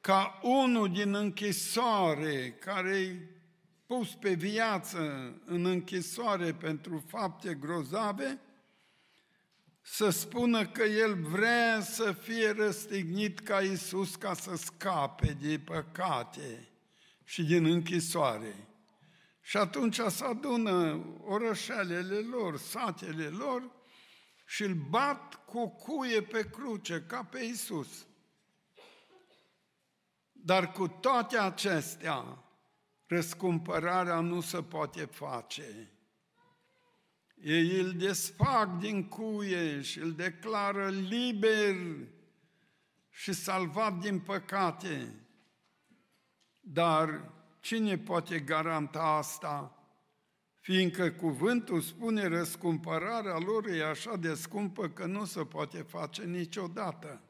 ca 0.01 0.39
unul 0.41 0.91
din 0.91 1.15
închisoare 1.15 2.51
care 2.51 3.29
pus 3.85 4.13
pe 4.13 4.33
viață 4.33 4.99
în 5.45 5.65
închisoare 5.65 6.53
pentru 6.53 7.03
fapte 7.07 7.53
grozave, 7.53 8.39
să 9.81 10.09
spună 10.09 10.67
că 10.67 10.83
el 10.83 11.21
vrea 11.21 11.81
să 11.81 12.11
fie 12.11 12.51
răstignit 12.51 13.39
ca 13.39 13.59
Isus 13.59 14.15
ca 14.15 14.33
să 14.33 14.55
scape 14.55 15.37
de 15.41 15.59
păcate 15.59 16.67
și 17.23 17.43
din 17.43 17.65
închisoare. 17.65 18.67
Și 19.45 19.57
atunci 19.57 19.99
se 19.99 20.23
adună 20.23 21.05
orășelele 21.23 22.19
lor, 22.19 22.57
satele 22.57 23.27
lor 23.27 23.71
și 24.45 24.63
îl 24.63 24.73
bat 24.73 25.45
cu 25.45 25.69
cuie 25.69 26.21
pe 26.21 26.49
cruce, 26.49 27.01
ca 27.07 27.23
pe 27.23 27.39
Isus. 27.39 28.07
Dar 30.31 30.71
cu 30.71 30.87
toate 30.87 31.37
acestea, 31.37 32.43
răscumpărarea 33.05 34.19
nu 34.19 34.41
se 34.41 34.63
poate 34.63 35.05
face. 35.05 35.91
Ei 37.35 37.79
îl 37.79 37.93
desfac 37.93 38.79
din 38.79 39.07
cuie 39.07 39.81
și 39.81 39.99
îl 39.99 40.13
declară 40.13 40.89
liber 40.89 41.75
și 43.09 43.33
salvat 43.33 43.99
din 43.99 44.19
păcate. 44.19 45.15
Dar 46.59 47.31
cine 47.63 47.97
poate 47.97 48.39
garanta 48.39 48.99
asta? 48.99 49.77
Fiindcă 50.59 51.11
cuvântul 51.11 51.81
spune 51.81 52.27
răscumpărarea 52.27 53.37
lor 53.37 53.67
e 53.67 53.85
așa 53.85 54.15
de 54.15 54.33
scumpă 54.33 54.89
că 54.89 55.05
nu 55.05 55.25
se 55.25 55.45
poate 55.45 55.81
face 55.81 56.23
niciodată. 56.23 57.21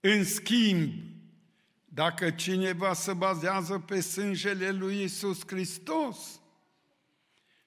În 0.00 0.24
schimb, 0.24 0.92
dacă 1.84 2.30
cineva 2.30 2.92
se 2.92 3.12
bazează 3.12 3.78
pe 3.78 4.00
sângele 4.00 4.70
lui 4.70 5.02
Isus 5.02 5.42
Hristos 5.46 6.40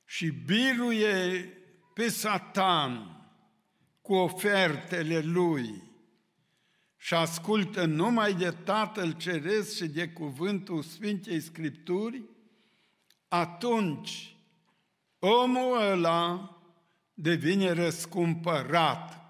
și 0.05 0.29
biruie 0.29 1.43
pe 1.93 2.09
Satan 2.09 3.21
cu 4.01 4.13
ofertele 4.13 5.19
lui 5.19 5.92
și 7.03 7.13
ascultă 7.13 7.85
numai 7.85 8.33
de 8.33 8.51
Tatăl 8.51 9.11
Ceresc 9.11 9.75
și 9.75 9.87
de 9.87 10.09
cuvântul 10.09 10.81
Sfintei 10.81 11.39
Scripturi, 11.39 12.23
atunci 13.27 14.37
omul 15.19 15.81
ăla 15.81 16.57
devine 17.13 17.71
răscumpărat 17.71 19.21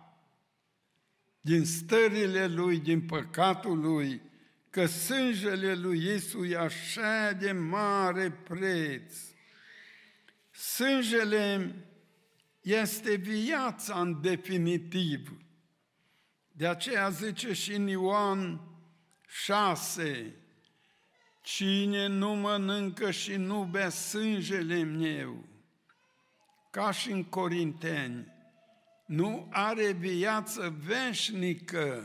din 1.41 1.65
stările 1.65 2.47
lui, 2.47 2.79
din 2.79 3.01
păcatul 3.01 3.79
lui, 3.79 4.21
că 4.69 4.85
sângele 4.85 5.75
lui 5.75 5.97
Iisus 5.97 6.51
e 6.51 6.57
așa 6.57 7.31
de 7.31 7.51
mare 7.51 8.31
preț. 8.31 9.13
Sângele 10.51 11.75
este 12.61 13.15
viața 13.15 13.99
în 13.99 14.21
definitiv. 14.21 15.42
De 16.55 16.67
aceea 16.67 17.09
zice 17.09 17.53
și 17.53 17.73
în 17.73 17.87
Ioan 17.87 18.61
6, 19.27 20.35
Cine 21.41 22.07
nu 22.07 22.29
mănâncă 22.29 23.11
și 23.11 23.35
nu 23.35 23.63
bea 23.63 23.89
sângele 23.89 24.83
meu, 24.83 25.45
ca 26.71 26.91
și 26.91 27.11
în 27.11 27.23
Corinteni, 27.23 28.27
nu 29.05 29.47
are 29.51 29.91
viață 29.91 30.75
veșnică, 30.85 32.03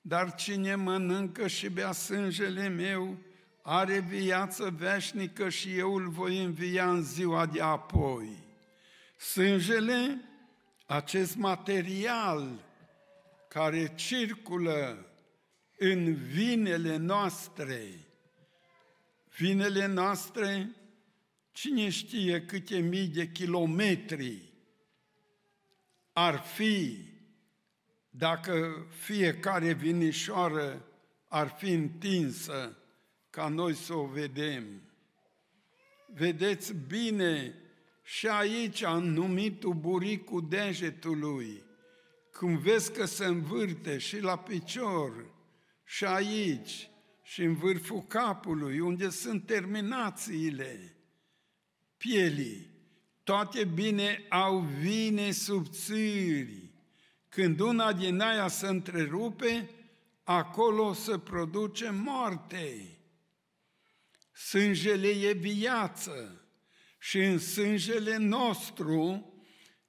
dar 0.00 0.34
cine 0.34 0.74
mănâncă 0.74 1.46
și 1.46 1.68
bea 1.68 1.92
sângele 1.92 2.68
meu, 2.68 3.18
are 3.62 3.98
viață 3.98 4.74
veșnică 4.78 5.48
și 5.48 5.78
eu 5.78 5.94
îl 5.94 6.08
voi 6.08 6.44
învia 6.44 6.90
în 6.90 7.02
ziua 7.02 7.46
de 7.46 7.60
apoi. 7.60 8.28
Sângele, 9.18 10.20
acest 10.86 11.36
material 11.36 12.64
care 13.54 13.94
circulă 13.94 15.06
în 15.78 16.14
vinele 16.14 16.96
noastre, 16.96 18.06
vinele 19.36 19.86
noastre, 19.86 20.70
cine 21.52 21.90
știe 21.90 22.42
câte 22.42 22.78
mii 22.78 23.06
de 23.06 23.30
kilometri 23.30 24.52
ar 26.12 26.38
fi 26.38 26.98
dacă 28.10 28.86
fiecare 28.90 29.72
vinișoară 29.72 30.88
ar 31.28 31.48
fi 31.48 31.70
întinsă 31.70 32.76
ca 33.30 33.48
noi 33.48 33.74
să 33.74 33.94
o 33.94 34.06
vedem. 34.06 34.82
Vedeți 36.06 36.74
bine 36.74 37.54
și 38.02 38.28
aici 38.28 38.82
în 38.82 39.12
numitul 39.12 39.74
buricul 39.74 40.48
degetului, 40.48 41.63
când 42.34 42.58
vezi 42.58 42.92
că 42.92 43.04
se 43.04 43.24
învârte 43.24 43.98
și 43.98 44.20
la 44.20 44.38
picior, 44.38 45.34
și 45.84 46.04
aici, 46.04 46.90
și 47.22 47.42
în 47.42 47.54
vârful 47.54 48.02
capului, 48.02 48.80
unde 48.80 49.10
sunt 49.10 49.46
terminațiile 49.46 50.96
pielii, 51.96 52.70
toate 53.24 53.64
bine 53.64 54.26
au 54.28 54.58
vine 54.58 55.30
subțiri. 55.30 56.72
Când 57.28 57.60
una 57.60 57.92
din 57.92 58.20
aia 58.20 58.48
se 58.48 58.66
întrerupe, 58.66 59.70
acolo 60.22 60.92
se 60.92 61.18
produce 61.18 61.90
moarte. 61.90 62.98
Sângele 64.32 65.08
e 65.08 65.32
viață 65.32 66.44
și 66.98 67.18
în 67.18 67.38
sângele 67.38 68.16
nostru 68.16 69.28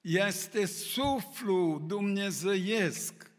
este 0.06 0.66
suflu 0.66 1.84
dumnezeiesc. 1.86 3.32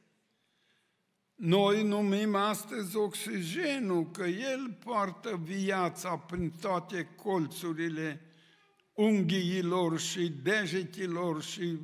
Noi 1.35 1.83
numim 1.83 2.35
astăzi 2.35 2.96
oxigenul, 2.96 4.11
că 4.11 4.24
el 4.24 4.79
poartă 4.85 5.40
viața 5.42 6.16
prin 6.16 6.50
toate 6.50 7.09
colțurile 7.22 8.20
unghiilor 8.92 9.98
și 9.98 10.29
degetilor 10.29 11.42
și 11.42 11.79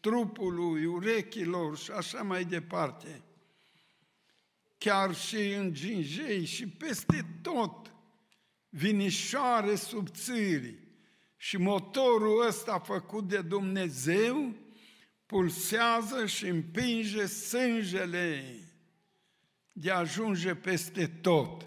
trupului, 0.00 0.84
urechilor 0.84 1.76
și 1.76 1.90
așa 1.90 2.22
mai 2.22 2.44
departe. 2.44 3.22
Chiar 4.78 5.14
și 5.14 5.52
în 5.52 5.74
gingei 5.74 6.44
și 6.44 6.68
peste 6.68 7.38
tot, 7.42 7.94
vinișoare 8.68 9.74
subțiri 9.74 10.87
și 11.40 11.56
motorul 11.56 12.46
ăsta 12.46 12.78
făcut 12.78 13.28
de 13.28 13.40
Dumnezeu 13.40 14.54
pulsează 15.26 16.26
și 16.26 16.46
împinge 16.46 17.26
sângele 17.26 18.54
de 19.72 19.90
a 19.90 19.96
ajunge 19.96 20.54
peste 20.54 21.06
tot. 21.06 21.66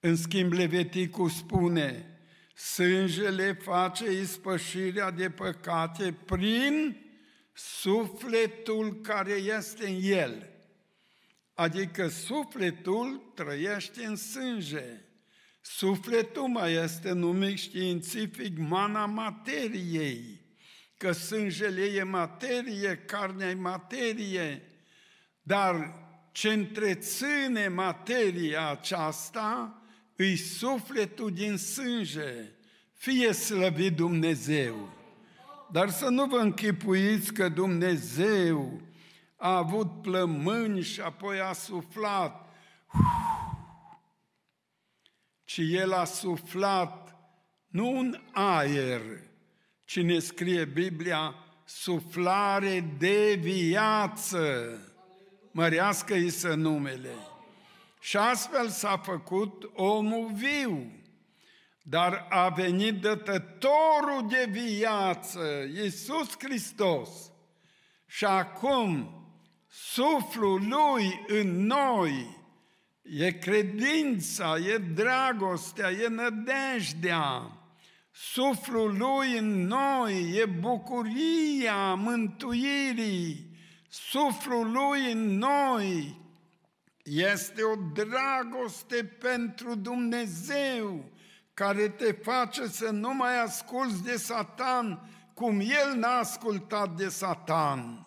În 0.00 0.16
schimb, 0.16 0.52
Leviticul 0.52 1.28
spune, 1.28 2.18
sângele 2.54 3.52
face 3.52 4.12
ispășirea 4.20 5.10
de 5.10 5.30
păcate 5.30 6.12
prin 6.24 6.96
sufletul 7.52 9.00
care 9.00 9.32
este 9.32 9.88
în 9.88 9.98
el. 10.02 10.48
Adică 11.54 12.08
sufletul 12.08 13.32
trăiește 13.34 14.04
în 14.04 14.16
sânge. 14.16 15.07
Sufletul 15.60 16.48
mai 16.48 16.72
este 16.72 17.12
numit 17.12 17.58
științific 17.58 18.58
mana 18.58 19.06
materiei, 19.06 20.40
că 20.96 21.12
sângele 21.12 21.84
e 21.84 22.02
materie, 22.02 22.96
carnea 22.96 23.50
e 23.50 23.54
materie, 23.54 24.62
dar 25.42 25.94
ce 26.32 26.52
întreține 26.52 27.68
materia 27.68 28.68
aceasta 28.70 29.82
îi 30.16 30.36
sufletul 30.36 31.32
din 31.32 31.56
sânge, 31.56 32.52
fie 32.94 33.32
slăvit 33.32 33.96
Dumnezeu. 33.96 34.92
Dar 35.70 35.90
să 35.90 36.08
nu 36.08 36.26
vă 36.26 36.38
închipuiți 36.38 37.32
că 37.32 37.48
Dumnezeu 37.48 38.80
a 39.36 39.56
avut 39.56 40.02
plămâni 40.02 40.82
și 40.82 41.00
apoi 41.00 41.40
a 41.40 41.52
suflat, 41.52 42.48
ci 45.48 45.58
El 45.58 45.92
a 45.92 46.04
suflat 46.04 47.16
nu 47.68 47.90
un 47.90 48.20
aer, 48.32 49.00
ci 49.84 50.00
ne 50.00 50.18
scrie 50.18 50.64
Biblia, 50.64 51.34
suflare 51.64 52.94
de 52.98 53.38
viață. 53.40 54.72
Mărească-i 55.52 56.30
să 56.30 56.54
numele. 56.54 57.14
Și 58.00 58.16
astfel 58.16 58.68
s-a 58.68 58.96
făcut 58.96 59.70
omul 59.74 60.32
viu. 60.32 60.92
Dar 61.82 62.26
a 62.30 62.48
venit 62.48 63.00
dătătorul 63.00 64.26
de 64.28 64.48
viață, 64.50 65.68
Iisus 65.74 66.34
Hristos. 66.38 67.10
Și 68.06 68.24
acum 68.24 69.10
suflul 69.66 70.68
lui 70.68 71.24
în 71.26 71.66
noi 71.66 72.37
e 73.10 73.32
credința, 73.32 74.56
e 74.58 74.78
dragostea, 74.78 75.90
e 75.90 76.08
nădejdea. 76.08 77.52
Suflul 78.12 78.96
lui 78.96 79.38
în 79.38 79.66
noi 79.66 80.36
e 80.36 80.44
bucuria 80.44 81.94
mântuirii. 81.94 83.56
Suflul 83.88 84.70
lui 84.70 85.12
în 85.12 85.38
noi 85.38 86.20
este 87.02 87.62
o 87.62 87.74
dragoste 87.92 89.04
pentru 89.04 89.74
Dumnezeu 89.74 91.04
care 91.54 91.88
te 91.88 92.12
face 92.12 92.66
să 92.66 92.90
nu 92.90 93.14
mai 93.14 93.42
asculți 93.42 94.02
de 94.02 94.16
Satan 94.16 95.08
cum 95.34 95.60
el 95.60 95.94
n-a 95.96 96.18
ascultat 96.18 96.96
de 96.96 97.08
Satan. 97.08 98.06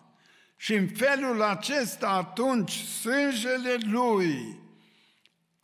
Și 0.56 0.74
în 0.74 0.88
felul 0.88 1.42
acesta 1.42 2.08
atunci 2.08 2.72
sângele 2.72 3.76
lui 3.80 4.61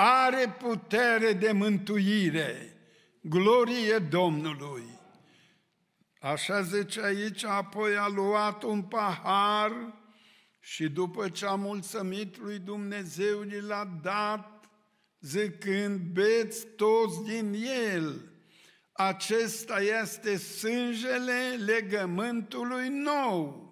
are 0.01 0.57
putere 0.59 1.33
de 1.33 1.53
mântuire. 1.53 2.77
Glorie 3.21 3.99
Domnului! 3.99 4.83
Așa 6.21 6.63
zice 6.63 7.03
aici, 7.03 7.45
apoi 7.45 7.97
a 7.97 8.09
luat 8.09 8.63
un 8.63 8.83
pahar 8.83 9.73
Și 10.61 10.89
după 10.89 11.29
ce 11.29 11.47
a 11.47 11.55
mulțumit 11.55 12.39
lui 12.39 12.59
Dumnezeu, 12.59 13.41
li 13.41 13.61
l-a 13.61 13.99
dat, 14.03 14.71
zicând, 15.21 16.01
beți 16.01 16.67
toți 16.67 17.25
din 17.25 17.55
el. 17.93 18.33
Acesta 18.93 19.81
este 20.03 20.37
sângele 20.37 21.57
legământului 21.65 22.89
nou. 22.89 23.67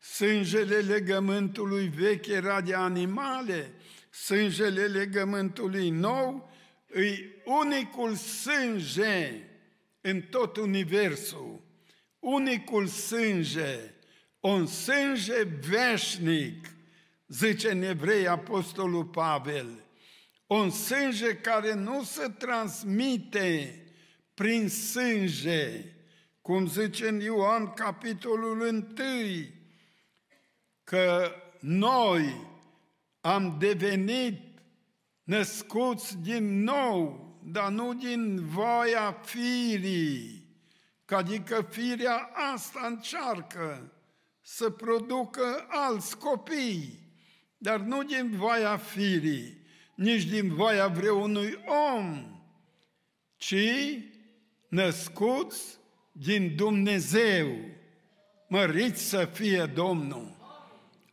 Sângele 0.00 0.78
legământului 0.78 1.88
vechi 1.88 2.26
era 2.26 2.60
de 2.60 2.74
animale, 2.74 3.73
sângele 4.14 4.86
legământului 4.86 5.90
nou 5.90 6.50
e 6.94 7.18
unicul 7.44 8.14
sânge 8.14 9.48
în 10.00 10.20
tot 10.20 10.56
universul, 10.56 11.62
unicul 12.18 12.86
sânge, 12.86 13.94
un 14.40 14.66
sânge 14.66 15.42
veșnic, 15.42 16.66
zice 17.26 17.70
în 17.70 17.82
evrei 17.82 18.26
Apostolul 18.26 19.04
Pavel, 19.04 19.84
un 20.46 20.70
sânge 20.70 21.36
care 21.36 21.74
nu 21.74 22.02
se 22.02 22.28
transmite 22.38 23.78
prin 24.34 24.68
sânge, 24.68 25.84
cum 26.40 26.68
zice 26.68 27.08
în 27.08 27.20
Ioan 27.20 27.72
capitolul 27.72 28.60
1, 28.60 28.86
că 30.84 31.32
noi 31.60 32.52
am 33.24 33.56
devenit 33.58 34.40
născuți 35.22 36.18
din 36.18 36.62
nou, 36.62 37.28
dar 37.44 37.70
nu 37.70 37.94
din 37.94 38.46
voia 38.46 39.12
firii, 39.22 40.46
adică 41.06 41.66
firea 41.70 42.30
asta 42.54 42.86
încearcă 42.86 43.92
să 44.40 44.70
producă 44.70 45.66
alți 45.68 46.18
copii, 46.18 46.98
dar 47.58 47.80
nu 47.80 48.02
din 48.02 48.30
voia 48.36 48.76
firii, 48.76 49.58
nici 49.94 50.24
din 50.24 50.54
voia 50.54 50.88
vreunui 50.88 51.58
om, 51.96 52.26
ci 53.36 53.64
născuți 54.68 55.78
din 56.12 56.56
Dumnezeu. 56.56 57.56
Măriți 58.48 59.02
să 59.02 59.24
fie 59.24 59.66
Domnul! 59.74 60.36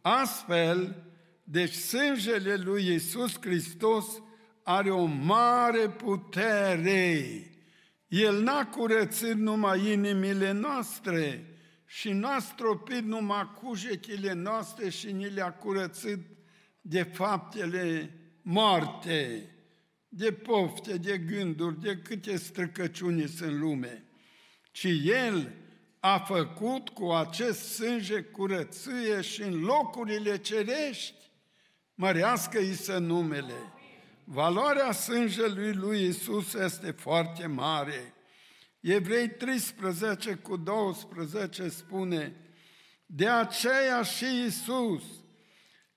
Astfel, 0.02 1.10
deci 1.52 1.74
sângele 1.74 2.56
lui 2.56 2.86
Iisus 2.86 3.38
Hristos 3.42 4.06
are 4.64 4.92
o 4.92 5.06
mare 5.06 5.90
putere. 5.90 7.46
El 8.08 8.42
n-a 8.42 8.66
curățit 8.66 9.36
numai 9.36 9.92
inimile 9.92 10.52
noastre 10.52 11.46
și 11.86 12.12
n-a 12.12 12.40
stropit 12.40 13.04
numai 13.04 13.52
cugetile 13.62 14.34
noastre 14.34 14.90
și 14.90 15.12
ni 15.12 15.30
le-a 15.30 15.54
curățit 15.54 16.20
de 16.82 17.04
faptele 17.04 18.14
moarte, 18.42 19.50
de 20.08 20.32
pofte, 20.32 20.98
de 20.98 21.18
gânduri, 21.18 21.82
de 21.82 21.98
câte 21.98 22.38
străcăciuni 22.38 23.28
sunt 23.28 23.50
în 23.50 23.60
lume, 23.60 24.06
ci 24.72 24.88
El 25.04 25.54
a 26.00 26.18
făcut 26.18 26.90
cu 26.90 27.12
acest 27.12 27.74
sânge 27.74 28.22
curăție 28.22 29.22
și 29.22 29.42
în 29.42 29.60
locurile 29.60 30.38
cerești, 30.38 31.31
mărească-i 32.02 32.74
să 32.74 32.98
numele. 32.98 33.74
Valoarea 34.24 34.92
sângelui 34.92 35.74
lui 35.74 36.06
Isus 36.08 36.54
este 36.54 36.92
foarte 36.92 37.48
mare. 37.48 38.14
Evrei 38.80 39.30
13 39.30 40.34
cu 40.36 40.58
12 40.58 41.70
spune, 41.70 42.36
de 43.06 43.28
aceea 43.28 44.02
și 44.02 44.44
Isus, 44.46 45.04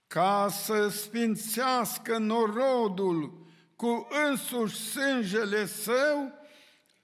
ca 0.06 0.48
să 0.50 0.88
sfințească 0.88 2.18
norodul 2.18 3.46
cu 3.76 4.08
însuși 4.28 4.76
sângele 4.76 5.66
său, 5.66 6.32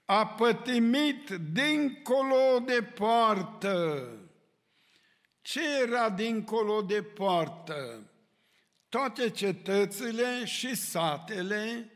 a 0.05 0.27
pătimit 0.27 1.29
dincolo 1.29 2.59
de 2.65 2.83
poartă. 2.95 4.07
Ce 5.41 5.61
era 5.81 6.09
dincolo 6.09 6.81
de 6.81 7.03
poartă? 7.03 8.10
Toate 8.91 9.29
cetățile 9.29 10.45
și 10.45 10.75
satele, 10.75 11.91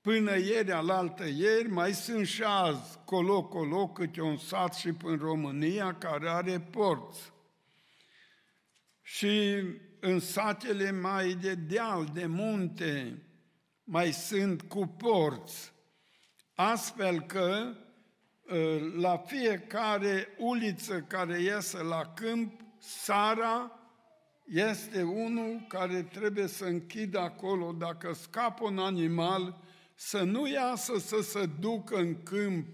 până 0.00 0.38
ieri, 0.38 0.72
alaltă 0.72 1.24
ieri, 1.26 1.68
mai 1.68 1.92
sunt 1.92 2.26
și 2.26 2.42
azi, 2.42 2.98
colo-colo, 3.04 3.88
câte 3.88 4.20
un 4.20 4.36
sat 4.36 4.74
și 4.74 4.92
în 5.04 5.16
România 5.16 5.94
care 5.94 6.28
are 6.28 6.60
porți. 6.60 7.32
Și 9.02 9.62
în 10.00 10.20
satele 10.20 10.90
mai 10.90 11.34
de 11.34 11.54
deal, 11.54 12.10
de 12.12 12.26
munte, 12.26 13.22
mai 13.84 14.12
sunt 14.12 14.62
cu 14.62 14.86
porți 14.86 15.72
astfel 16.54 17.20
că 17.20 17.74
ă, 18.50 18.78
la 18.96 19.16
fiecare 19.16 20.28
uliță 20.38 21.00
care 21.00 21.40
iese 21.40 21.82
la 21.82 22.12
câmp, 22.14 22.60
Sara 22.78 23.79
este 24.50 25.02
unul 25.02 25.64
care 25.68 26.02
trebuie 26.02 26.46
să 26.46 26.64
închidă 26.64 27.18
acolo, 27.18 27.72
dacă 27.72 28.12
scapă 28.12 28.64
un 28.64 28.78
animal, 28.78 29.60
să 29.94 30.22
nu 30.22 30.48
iasă 30.48 30.98
să 30.98 31.20
se 31.22 31.46
ducă 31.46 31.96
în 31.96 32.22
câmp, 32.22 32.66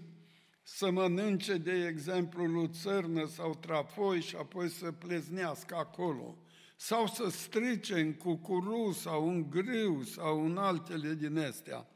să 0.63 0.91
mănânce, 0.91 1.57
de 1.57 1.85
exemplu, 1.87 2.45
luțărnă 2.45 3.25
sau 3.25 3.55
trafoi 3.55 4.21
și 4.21 4.35
apoi 4.35 4.69
să 4.69 4.91
pleznească 4.91 5.75
acolo, 5.75 6.37
sau 6.75 7.07
să 7.07 7.29
strice 7.29 7.99
în 7.99 8.13
cucuru 8.13 8.91
sau 8.91 9.29
în 9.29 9.49
grâu 9.49 10.03
sau 10.03 10.45
în 10.45 10.57
altele 10.57 11.13
din 11.13 11.37
astea. 11.37 11.87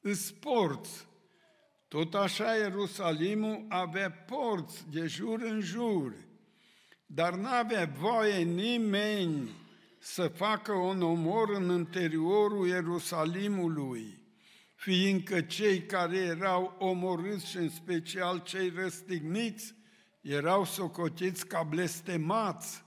Îți 0.00 0.34
porți 0.34 1.06
tot 1.88 2.14
așa 2.14 2.54
Ierusalimul 2.54 3.64
avea 3.68 4.10
porți 4.10 4.90
de 4.90 5.06
jur 5.06 5.42
în 5.42 5.60
jur, 5.60 6.27
dar 7.10 7.34
n-avea 7.34 7.86
voie 7.86 8.42
nimeni 8.42 9.50
să 9.98 10.28
facă 10.28 10.72
un 10.72 11.02
omor 11.02 11.50
în 11.50 11.70
interiorul 11.70 12.68
Ierusalimului, 12.68 14.22
fiindcă 14.74 15.40
cei 15.40 15.82
care 15.82 16.16
erau 16.16 16.76
omorâți 16.78 17.46
și 17.46 17.56
în 17.56 17.68
special 17.68 18.38
cei 18.38 18.70
răstigniți 18.70 19.74
erau 20.20 20.64
socotiți 20.64 21.46
ca 21.46 21.62
blestemați. 21.62 22.84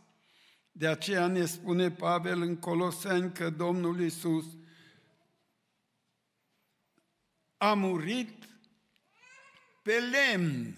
De 0.71 0.87
aceea 0.87 1.27
ne 1.27 1.45
spune 1.45 1.91
Pavel 1.91 2.41
în 2.41 2.55
Coloseni 2.55 3.31
că 3.31 3.49
Domnul 3.49 3.99
Isus 3.99 4.45
a 7.57 7.73
murit 7.73 8.49
pe 9.81 9.93
lemn. 9.93 10.75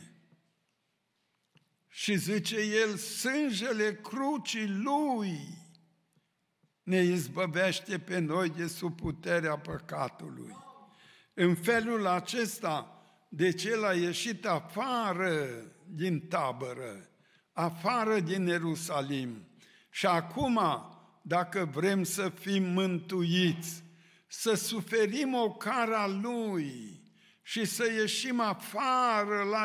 Și 1.96 2.16
zice 2.16 2.56
el, 2.56 2.96
sângele 2.96 4.00
crucii 4.02 4.68
lui 4.68 5.40
ne 6.84 7.02
izbăvește 7.02 8.00
pe 8.00 8.20
noi 8.20 8.50
de 8.50 8.68
sub 8.68 8.96
puterea 9.02 9.58
păcatului. 9.58 10.56
În 11.34 11.56
felul 11.56 12.08
acesta, 12.08 13.04
de 13.30 13.52
ce 13.52 13.76
l 13.76 13.84
a 13.84 13.94
ieșit 13.94 14.46
afară 14.46 15.48
din 15.86 16.20
tabără, 16.20 17.10
afară 17.52 18.20
din 18.20 18.46
Ierusalim. 18.46 19.48
Și 19.90 20.06
acum, 20.06 20.60
dacă 21.22 21.70
vrem 21.74 22.04
să 22.04 22.30
fim 22.30 22.64
mântuiți, 22.64 23.84
să 24.28 24.54
suferim 24.54 25.34
o 25.34 25.52
cara 25.52 26.08
Lui, 26.08 27.03
și 27.46 27.66
să 27.66 27.92
ieșim 28.00 28.40
afară 28.40 29.44
la 29.52 29.64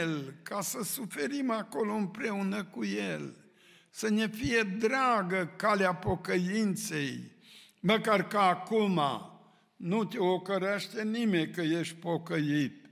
El, 0.00 0.34
ca 0.42 0.60
să 0.60 0.82
suferim 0.82 1.50
acolo 1.50 1.92
împreună 1.92 2.64
cu 2.64 2.84
El, 2.84 3.36
să 3.90 4.10
ne 4.10 4.28
fie 4.28 4.62
dragă 4.62 5.52
calea 5.56 5.94
pocăinței, 5.94 7.32
măcar 7.80 8.26
că 8.26 8.38
acum. 8.38 9.00
Nu 9.76 10.04
te 10.04 10.18
ocărește 10.18 11.02
nimeni 11.02 11.50
că 11.50 11.60
ești 11.60 11.94
pocăit, 11.94 12.84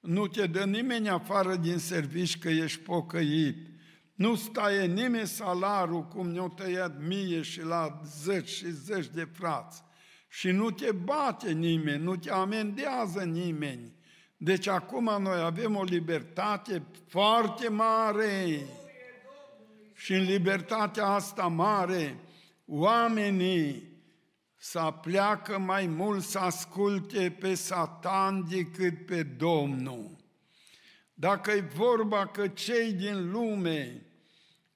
nu 0.00 0.26
te 0.26 0.46
dă 0.46 0.64
nimeni 0.64 1.08
afară 1.08 1.56
din 1.56 1.78
servici 1.78 2.38
că 2.38 2.48
ești 2.48 2.78
pocăit, 2.78 3.56
nu 4.14 4.34
stai 4.34 4.88
nimeni 4.88 5.26
salarul 5.26 6.02
cum 6.02 6.30
ne-au 6.30 6.48
tăiat 6.48 7.02
mie 7.02 7.42
și 7.42 7.62
la 7.62 8.00
zeci 8.22 8.48
și 8.48 8.70
zeci 8.70 9.06
de 9.06 9.28
frați 9.32 9.82
și 10.34 10.50
nu 10.50 10.70
te 10.70 10.92
bate 10.92 11.52
nimeni, 11.52 12.02
nu 12.02 12.16
te 12.16 12.30
amendează 12.30 13.22
nimeni. 13.22 13.92
Deci 14.36 14.66
acum 14.66 15.22
noi 15.22 15.40
avem 15.40 15.76
o 15.76 15.82
libertate 15.82 16.82
foarte 17.08 17.68
mare 17.68 18.66
și 19.94 20.12
în 20.12 20.22
libertatea 20.22 21.06
asta 21.06 21.46
mare 21.46 22.16
oamenii 22.66 23.92
să 24.56 24.94
pleacă 25.00 25.58
mai 25.58 25.86
mult 25.86 26.22
să 26.22 26.38
asculte 26.38 27.36
pe 27.40 27.54
Satan 27.54 28.46
decât 28.48 29.06
pe 29.06 29.22
Domnul. 29.22 30.16
Dacă 31.14 31.50
e 31.50 31.60
vorba 31.60 32.26
că 32.26 32.48
cei 32.48 32.92
din 32.92 33.30
lume 33.30 34.06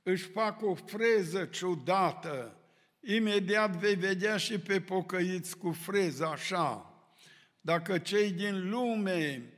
își 0.03 0.25
fac 0.25 0.63
o 0.63 0.75
freză 0.75 1.45
ciudată, 1.45 2.58
imediat 3.01 3.77
vei 3.77 3.95
vedea 3.95 4.37
și 4.37 4.59
pe 4.59 4.81
pocăiți 4.81 5.59
cu 5.59 5.73
freză 5.73 6.27
așa. 6.27 6.93
Dacă 7.61 7.99
cei 7.99 8.31
din 8.31 8.69
lume 8.69 9.53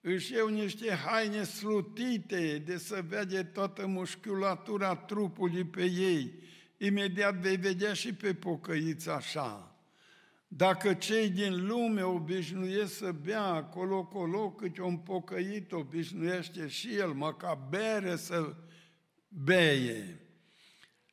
își 0.00 0.32
iau 0.32 0.48
niște 0.48 0.94
haine 0.94 1.42
slutite 1.42 2.62
de 2.66 2.78
să 2.78 3.04
vede 3.08 3.42
toată 3.42 3.86
musculatura 3.86 4.96
trupului 4.96 5.64
pe 5.64 5.84
ei, 5.84 6.42
imediat 6.76 7.34
vei 7.34 7.56
vedea 7.56 7.92
și 7.92 8.14
pe 8.14 8.34
pocăiți 8.34 9.08
așa. 9.10 9.72
Dacă 10.48 10.94
cei 10.94 11.30
din 11.30 11.66
lume 11.66 12.02
obișnuiesc 12.02 12.96
să 12.96 13.12
bea 13.12 13.42
acolo-colo, 13.42 14.50
câte 14.50 14.82
un 14.82 14.96
pocăit 14.96 15.72
obișnuiește 15.72 16.68
și 16.68 16.94
el, 16.94 17.12
măcar 17.12 17.58
bere 17.70 18.16
să 18.16 18.56
beie. 19.28 20.27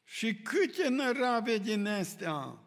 Și 0.06 0.36
câte 0.36 0.90
nărave 0.90 1.58
din 1.58 1.88
astea, 1.88 2.60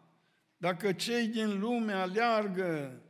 dacă 0.57 0.91
cei 0.91 1.27
din 1.27 1.59
lume 1.59 1.93
aleargă 1.93 3.01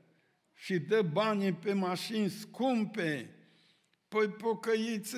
și 0.53 0.79
dă 0.79 1.01
bani 1.01 1.53
pe 1.53 1.73
mașini 1.73 2.29
scumpe, 2.29 3.35
păi 4.07 4.27
pocăiți, 4.27 5.15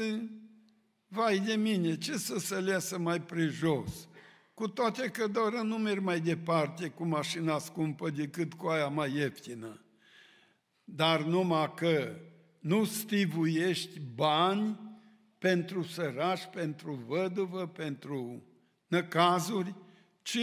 vai 1.07 1.39
de 1.39 1.55
mine, 1.55 1.97
ce 1.97 2.17
să 2.17 2.39
se 2.39 2.59
lasă 2.59 2.97
mai 2.97 3.21
prejos? 3.21 4.07
Cu 4.53 4.67
toate 4.67 5.09
că 5.09 5.27
doar 5.27 5.53
nu 5.53 5.77
merg 5.77 6.03
mai 6.03 6.19
departe 6.19 6.89
cu 6.89 7.05
mașina 7.05 7.57
scumpă 7.57 8.09
decât 8.09 8.53
cu 8.53 8.67
aia 8.67 8.87
mai 8.87 9.15
ieftină. 9.15 9.85
Dar 10.83 11.23
numai 11.23 11.73
că 11.73 12.15
nu 12.59 12.83
stivuiești 12.83 13.99
bani 13.99 14.79
pentru 15.37 15.83
sărași, 15.83 16.47
pentru 16.47 16.93
văduvă, 16.93 17.67
pentru 17.67 18.43
năcazuri, 18.91 19.75
ci 20.21 20.37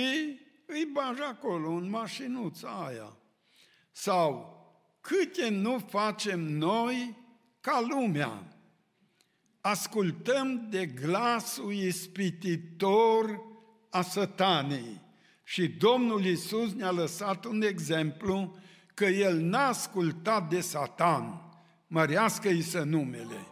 îi 0.66 0.88
bagi 0.92 1.22
acolo, 1.22 1.70
în 1.70 1.90
mașinuța 1.90 2.68
aia. 2.68 3.16
Sau 3.92 4.56
câte 5.00 5.48
nu 5.48 5.78
facem 5.78 6.40
noi 6.40 7.16
ca 7.61 7.80
lumea. 7.88 8.42
Ascultăm 9.61 10.66
de 10.70 10.87
glasul 10.87 11.72
ispititor 11.72 13.40
a 13.90 14.02
satanei. 14.02 15.00
Și 15.44 15.68
Domnul 15.68 16.24
Isus 16.24 16.72
ne-a 16.72 16.90
lăsat 16.90 17.44
un 17.44 17.62
exemplu 17.62 18.56
că 18.94 19.04
El 19.04 19.40
n-a 19.40 19.66
ascultat 19.66 20.48
de 20.48 20.61
satan, 20.61 21.42
mărească-i 21.87 22.62
să 22.62 22.82
numele. 22.82 23.46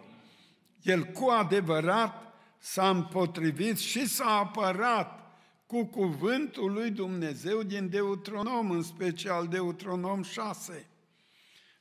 El 0.82 1.04
cu 1.04 1.28
adevărat 1.28 2.25
s-a 2.58 2.90
împotrivit 2.90 3.78
și 3.78 4.08
s-a 4.08 4.38
apărat 4.38 5.26
cu 5.66 5.84
cuvântul 5.84 6.72
lui 6.72 6.90
Dumnezeu 6.90 7.62
din 7.62 7.88
Deuteronom, 7.88 8.70
în 8.70 8.82
special 8.82 9.46
Deuteronom 9.46 10.22
6. 10.22 10.86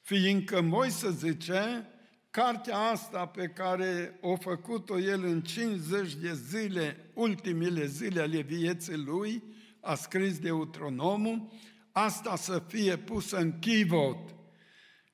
Fiindcă 0.02 0.62
Moise 0.62 1.12
zice, 1.12 1.90
cartea 2.30 2.78
asta 2.78 3.28
pe 3.28 3.48
care 3.48 4.18
o 4.22 4.36
făcut-o 4.36 5.00
el 5.00 5.24
în 5.24 5.42
50 5.42 6.14
de 6.14 6.34
zile, 6.34 7.12
ultimile 7.14 7.86
zile 7.86 8.22
ale 8.22 8.42
vieții 8.42 8.98
lui, 8.98 9.44
a 9.80 9.96
scris 9.96 10.40
Deuteronomul, 10.40 11.52
asta 11.92 12.36
să 12.36 12.64
fie 12.68 12.98
pusă 12.98 13.38
în 13.38 13.60
chivot. 13.60 14.36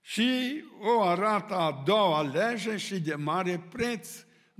Și 0.02 0.64
o 0.80 1.02
arată 1.02 1.54
a 1.54 1.82
doua 1.86 2.22
lege 2.22 2.78
și 2.78 3.00
de 3.00 3.16
mare 3.16 3.68
preț, 3.70 4.10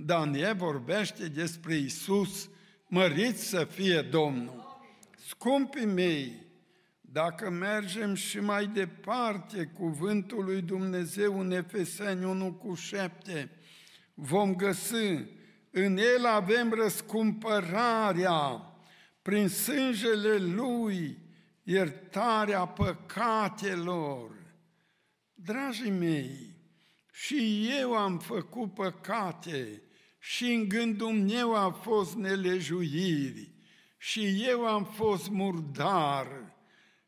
Daniel 0.04 0.54
vorbește 0.54 1.28
despre 1.28 1.74
Isus, 1.74 2.48
mărit 2.86 3.38
să 3.38 3.64
fie 3.64 4.00
Domnul. 4.00 4.80
Scumpii 5.28 5.86
mei, 5.86 6.46
dacă 7.00 7.50
mergem 7.50 8.14
și 8.14 8.40
mai 8.40 8.66
departe 8.66 9.64
cuvântul 9.64 10.44
lui 10.44 10.62
Dumnezeu 10.62 11.40
în 11.40 11.50
Efeseni 11.50 12.24
1 12.24 12.52
cu 12.52 12.74
7, 12.74 13.50
vom 14.14 14.54
găsi, 14.54 15.24
în 15.70 15.96
el 15.96 16.26
avem 16.26 16.72
răscumpărarea, 16.72 18.66
prin 19.22 19.48
sângele 19.48 20.36
lui, 20.36 21.18
iertarea 21.62 22.66
păcatelor. 22.66 24.30
Dragii 25.34 25.90
mei, 25.90 26.56
și 27.12 27.68
eu 27.80 27.96
am 27.96 28.18
făcut 28.18 28.74
păcate 28.74 29.82
și 30.24 30.52
în 30.52 30.68
gândul 30.68 31.12
meu 31.12 31.54
a 31.54 31.70
fost 31.70 32.14
nelejuiri 32.14 33.50
și 33.98 34.44
eu 34.48 34.66
am 34.66 34.84
fost 34.84 35.30
murdar 35.30 36.26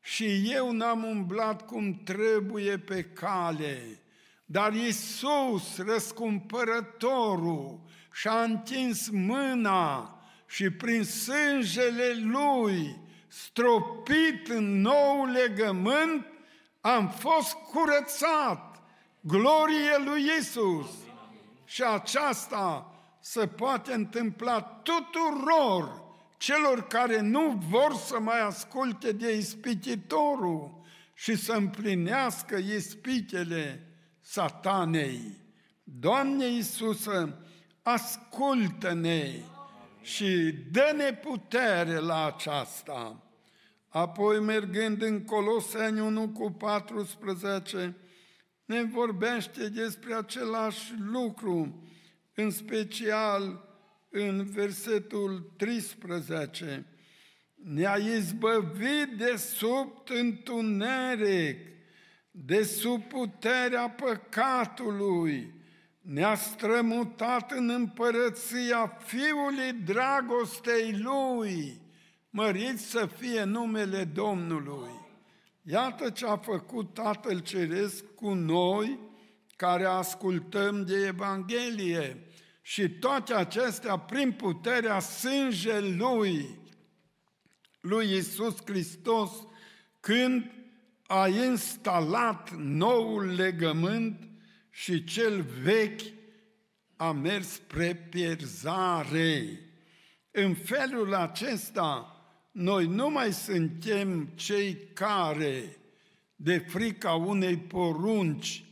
și 0.01 0.51
eu 0.53 0.73
n-am 0.73 1.05
umblat 1.05 1.67
cum 1.67 2.01
trebuie 2.05 2.79
pe 2.79 3.03
cale, 3.03 4.03
dar 4.45 4.73
Iisus, 4.73 5.77
răscumpărătorul, 5.77 7.81
și-a 8.13 8.43
întins 8.43 9.09
mâna 9.09 10.19
și 10.47 10.71
prin 10.71 11.05
sângele 11.05 12.15
Lui, 12.23 12.97
stropit 13.27 14.49
în 14.49 14.81
nou 14.81 15.25
legământ, 15.25 16.27
am 16.81 17.11
fost 17.11 17.53
curățat. 17.53 18.83
Glorie 19.21 19.99
lui 20.05 20.25
Isus! 20.39 20.89
Și 21.65 21.83
aceasta 21.83 22.94
se 23.27 23.47
poate 23.47 23.93
întâmpla 23.93 24.61
tuturor 24.63 26.03
celor 26.37 26.87
care 26.87 27.21
nu 27.21 27.63
vor 27.69 27.95
să 27.95 28.21
mai 28.21 28.41
asculte 28.41 29.13
de 29.13 29.37
ispititorul 29.37 30.83
și 31.15 31.37
să 31.37 31.53
împlinească 31.53 32.57
ispitele 32.57 33.87
satanei. 34.21 35.41
Doamne 35.85 36.47
Iisusă, 36.47 37.39
ascultă-ne 37.83 39.31
și 40.03 40.55
dă-ne 40.71 41.13
putere 41.13 41.99
la 41.99 42.27
aceasta. 42.27 43.23
Apoi, 43.89 44.41
mergând 44.41 45.03
în 45.03 45.25
Coloseni 45.25 46.01
1 46.01 46.29
cu 46.29 46.51
14, 46.51 47.97
ne 48.65 48.83
vorbește 48.83 49.69
despre 49.69 50.15
același 50.15 50.93
lucru, 50.99 51.83
în 52.35 52.51
special 52.51 53.69
în 54.11 54.45
versetul 54.45 55.53
13, 55.57 56.87
ne-a 57.55 57.97
izbăvit 57.97 59.09
de 59.17 59.37
sub 59.37 60.03
întuneric, 60.21 61.59
de 62.31 62.63
sub 62.63 63.03
puterea 63.03 63.89
păcatului, 63.89 65.55
ne-a 66.01 66.35
strămutat 66.35 67.51
în 67.51 67.69
împărăția 67.69 68.87
Fiului 68.87 69.73
dragostei 69.85 70.99
Lui, 71.03 71.81
mărit 72.31 72.79
să 72.79 73.09
fie 73.19 73.45
numele 73.45 74.05
Domnului. 74.05 75.03
Iată 75.63 76.11
ce 76.11 76.27
a 76.27 76.37
făcut 76.37 76.95
Tatăl 76.95 77.39
Ceresc 77.39 78.05
cu 78.15 78.33
noi, 78.33 78.99
care 79.57 79.85
ascultăm 79.85 80.85
de 80.85 81.07
Evanghelie 81.07 82.27
și 82.63 82.89
toate 82.89 83.35
acestea 83.35 83.97
prin 83.97 84.33
puterea 84.33 84.99
sângelui 84.99 86.59
lui 87.81 88.17
Isus 88.17 88.55
Hristos, 88.65 89.31
când 90.01 90.51
a 91.07 91.29
instalat 91.29 92.51
noul 92.57 93.35
legământ 93.35 94.29
și 94.71 95.05
cel 95.05 95.43
vechi 95.63 96.01
a 96.97 97.13
mers 97.13 97.49
spre 97.49 97.95
pierzare. 97.95 99.61
În 100.31 100.55
felul 100.55 101.15
acesta, 101.15 102.17
noi 102.53 102.87
nu 102.87 103.11
mai 103.11 103.33
suntem 103.33 104.27
cei 104.35 104.77
care, 104.95 105.77
de 106.37 106.59
frica 106.59 107.13
unei 107.13 107.57
porunci, 107.57 108.65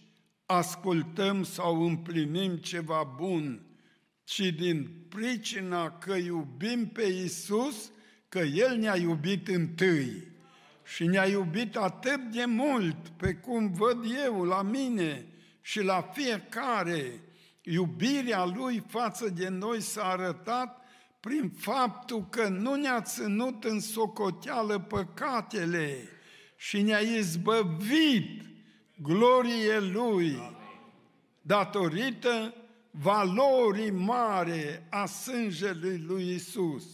ascultăm 0.53 1.43
sau 1.43 1.87
împlinim 1.87 2.57
ceva 2.57 3.15
bun, 3.17 3.61
ci 4.25 4.41
din 4.41 4.91
pricina 5.09 5.91
că 5.91 6.15
iubim 6.15 6.87
pe 6.87 7.03
Isus, 7.03 7.91
că 8.29 8.39
El 8.39 8.77
ne-a 8.77 8.97
iubit 8.97 9.49
întâi. 9.49 10.31
Și 10.85 11.07
ne-a 11.07 11.27
iubit 11.27 11.77
atât 11.77 12.21
de 12.31 12.45
mult 12.45 13.09
pe 13.09 13.35
cum 13.35 13.73
văd 13.73 14.05
eu 14.25 14.45
la 14.45 14.63
mine 14.63 15.27
și 15.61 15.83
la 15.83 16.11
fiecare, 16.13 17.21
iubirea 17.63 18.45
Lui 18.45 18.85
față 18.89 19.29
de 19.29 19.49
noi 19.49 19.81
s-a 19.81 20.05
arătat 20.05 20.81
prin 21.21 21.53
faptul 21.57 22.27
că 22.31 22.49
nu 22.49 22.75
ne-a 22.75 23.01
ținut 23.01 23.65
în 23.65 23.81
socoteală 23.81 24.79
păcatele 24.79 26.09
și 26.57 26.83
ne-a 26.83 26.99
izbăvit 26.99 28.52
glorie 28.97 29.79
Lui 29.81 30.57
datorită 31.43 32.55
valorii 32.91 33.91
mare 33.91 34.87
a 34.91 35.07
sângelui 35.07 36.05
lui 36.07 36.35
Isus. 36.35 36.85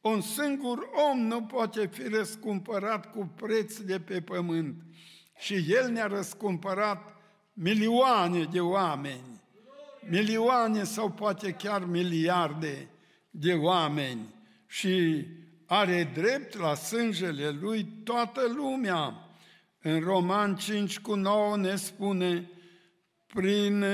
Un 0.00 0.20
singur 0.20 0.88
om 1.10 1.18
nu 1.18 1.42
poate 1.42 1.86
fi 1.86 2.02
răscumpărat 2.02 3.10
cu 3.12 3.32
preț 3.36 3.76
de 3.76 4.00
pe 4.00 4.20
pământ 4.20 4.82
și 5.38 5.64
El 5.68 5.90
ne-a 5.90 6.06
răscumpărat 6.06 7.16
milioane 7.52 8.44
de 8.44 8.60
oameni, 8.60 9.40
milioane 10.08 10.84
sau 10.84 11.10
poate 11.10 11.52
chiar 11.52 11.84
miliarde 11.84 12.88
de 13.30 13.52
oameni 13.52 14.34
și 14.66 15.26
are 15.66 16.10
drept 16.14 16.58
la 16.58 16.74
sângele 16.74 17.50
Lui 17.50 17.84
toată 18.04 18.40
lumea. 18.56 19.25
În 19.88 20.00
Roman 20.00 20.56
5 20.56 20.98
cu 20.98 21.14
9 21.14 21.56
ne 21.56 21.76
spune, 21.76 22.50
prin 23.26 23.84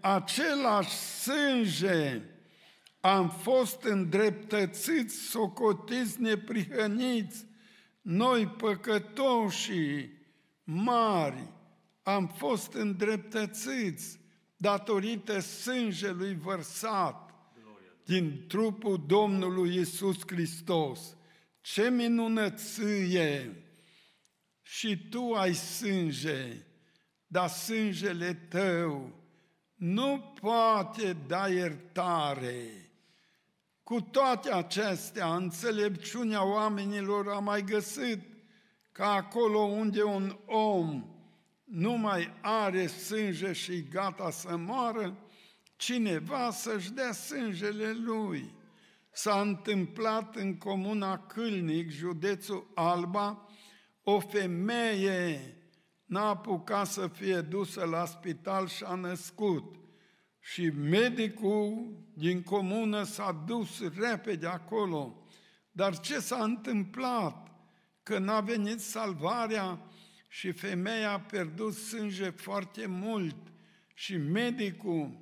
același 0.00 0.90
sânge 0.90 2.22
am 3.00 3.30
fost 3.30 3.82
îndreptățiți, 3.82 5.16
socotiți, 5.16 6.20
neprihăniți, 6.20 7.46
noi 8.00 8.46
păcătoși 8.46 10.08
mari, 10.64 11.52
am 12.02 12.26
fost 12.26 12.72
îndreptățiți 12.72 14.18
datorită 14.56 15.40
sângelui 15.40 16.34
vărsat 16.34 17.34
din 18.04 18.44
trupul 18.48 19.04
Domnului 19.06 19.76
Isus 19.76 20.16
Hristos. 20.26 21.16
Ce 21.60 21.90
minunăție! 21.90 23.56
Și 24.74 25.08
tu 25.08 25.32
ai 25.32 25.54
sânge, 25.54 26.66
dar 27.26 27.48
sângele 27.48 28.34
tău 28.34 29.12
nu 29.74 30.34
poate 30.40 31.16
da 31.26 31.48
iertare. 31.48 32.90
Cu 33.82 34.00
toate 34.00 34.52
acestea, 34.52 35.34
înțelepciunea 35.34 36.44
oamenilor 36.44 37.28
a 37.28 37.38
mai 37.38 37.62
găsit 37.62 38.20
că 38.92 39.02
acolo 39.02 39.58
unde 39.58 40.02
un 40.02 40.38
om 40.46 41.04
nu 41.64 41.92
mai 41.92 42.32
are 42.40 42.86
sânge 42.86 43.52
și 43.52 43.82
gata 43.82 44.30
să 44.30 44.56
moară, 44.56 45.18
cineva 45.76 46.50
să-și 46.50 46.92
dea 46.92 47.12
sângele 47.12 47.92
lui. 47.92 48.54
S-a 49.10 49.40
întâmplat 49.40 50.36
în 50.36 50.58
comuna 50.58 51.18
Câlnic, 51.18 51.90
județul 51.90 52.70
Alba, 52.74 53.46
o 54.02 54.20
femeie 54.20 55.56
n-a 56.04 56.28
apucat 56.28 56.86
să 56.86 57.06
fie 57.06 57.40
dusă 57.40 57.84
la 57.84 58.04
spital 58.04 58.68
și 58.68 58.84
a 58.84 58.94
născut. 58.94 59.76
Și 60.40 60.70
medicul 60.70 61.96
din 62.14 62.42
comună 62.42 63.02
s-a 63.02 63.44
dus 63.46 63.82
repede 63.98 64.46
acolo. 64.46 65.26
Dar 65.70 65.98
ce 65.98 66.18
s-a 66.18 66.42
întâmplat? 66.42 67.50
Că 68.02 68.18
n-a 68.18 68.40
venit 68.40 68.80
salvarea 68.80 69.80
și 70.28 70.52
femeia 70.52 71.12
a 71.12 71.20
pierdut 71.20 71.74
sânge 71.74 72.30
foarte 72.30 72.86
mult 72.86 73.36
și 73.94 74.16
medicul 74.16 75.20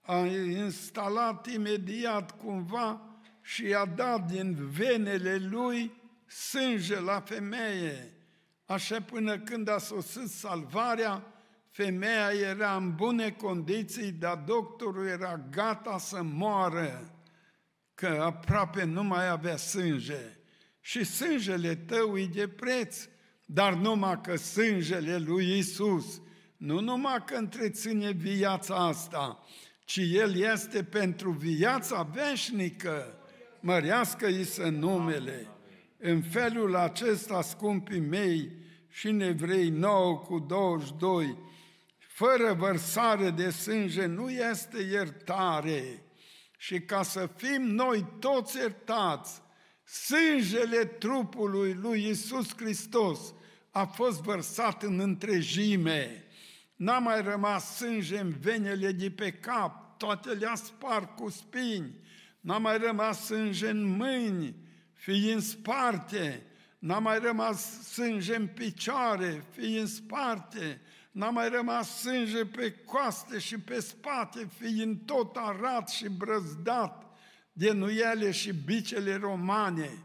a 0.00 0.18
instalat 0.56 1.52
imediat 1.52 2.36
cumva 2.36 3.00
și 3.42 3.66
i-a 3.66 3.84
dat 3.84 4.26
din 4.26 4.54
venele 4.70 5.36
lui 5.36 5.92
sânge 6.26 7.00
la 7.00 7.20
femeie. 7.20 8.11
Așa 8.72 9.00
până 9.00 9.38
când 9.38 9.68
a 9.68 9.78
sosit 9.78 10.28
salvarea, 10.28 11.26
femeia 11.70 12.30
era 12.50 12.76
în 12.76 12.94
bune 12.94 13.30
condiții, 13.30 14.12
dar 14.12 14.36
doctorul 14.46 15.06
era 15.06 15.46
gata 15.50 15.98
să 15.98 16.22
moară, 16.22 17.14
că 17.94 18.06
aproape 18.06 18.84
nu 18.84 19.02
mai 19.02 19.28
avea 19.28 19.56
sânge. 19.56 20.38
Și 20.80 21.04
sângele 21.04 21.74
tău 21.74 22.18
e 22.18 22.26
de 22.26 22.48
preț, 22.48 22.96
dar 23.46 23.74
numai 23.74 24.20
că 24.20 24.36
sângele 24.36 25.18
lui 25.18 25.58
Isus, 25.58 26.20
nu 26.56 26.80
numai 26.80 27.22
că 27.26 27.34
întreține 27.34 28.10
viața 28.10 28.74
asta, 28.74 29.44
ci 29.84 30.00
El 30.12 30.36
este 30.36 30.84
pentru 30.84 31.30
viața 31.30 32.02
veșnică. 32.02 33.16
Mărească-i 33.60 34.44
să 34.44 34.68
numele. 34.68 35.46
În 35.98 36.22
felul 36.22 36.76
acesta, 36.76 37.42
scumpii 37.42 38.00
mei, 38.00 38.60
și 38.94 39.08
în 39.08 39.20
Evrei 39.20 39.68
9 39.68 40.18
cu 40.18 40.38
22, 40.38 41.36
fără 41.98 42.52
vărsare 42.52 43.30
de 43.30 43.50
sânge 43.50 44.06
nu 44.06 44.30
este 44.30 44.82
iertare. 44.82 46.02
Și 46.58 46.80
ca 46.80 47.02
să 47.02 47.28
fim 47.36 47.62
noi 47.62 48.06
toți 48.18 48.56
iertați, 48.56 49.42
sângele 49.84 50.84
trupului 50.84 51.72
lui 51.72 52.08
Isus 52.08 52.56
Hristos 52.56 53.34
a 53.70 53.84
fost 53.84 54.22
vărsat 54.22 54.82
în 54.82 55.00
întregime. 55.00 56.24
N-a 56.76 56.98
mai 56.98 57.22
rămas 57.22 57.76
sânge 57.76 58.18
în 58.18 58.34
venele 58.40 58.92
de 58.92 59.10
pe 59.10 59.30
cap, 59.30 59.98
toate 59.98 60.30
le-a 60.30 60.54
spart 60.54 61.16
cu 61.16 61.30
spini. 61.30 61.94
N-a 62.40 62.58
mai 62.58 62.78
rămas 62.78 63.24
sânge 63.24 63.68
în 63.68 63.84
mâini, 63.84 64.54
fiind 64.92 65.42
sparte. 65.42 66.46
N-a 66.82 66.98
mai 66.98 67.18
rămas 67.18 67.82
sânge 67.82 68.36
în 68.36 68.46
picioare, 68.46 69.44
fiind 69.50 69.88
sparte. 69.88 70.80
N-a 71.10 71.30
mai 71.30 71.48
rămas 71.48 71.98
sânge 71.98 72.44
pe 72.44 72.72
coaste 72.84 73.38
și 73.38 73.58
pe 73.58 73.80
spate, 73.80 74.48
fiind 74.58 74.98
tot 75.04 75.36
arat 75.36 75.88
și 75.88 76.08
brăzdat 76.08 77.06
de 77.52 77.72
nuiele 77.72 78.30
și 78.30 78.52
bicele 78.52 79.16
romane. 79.16 80.04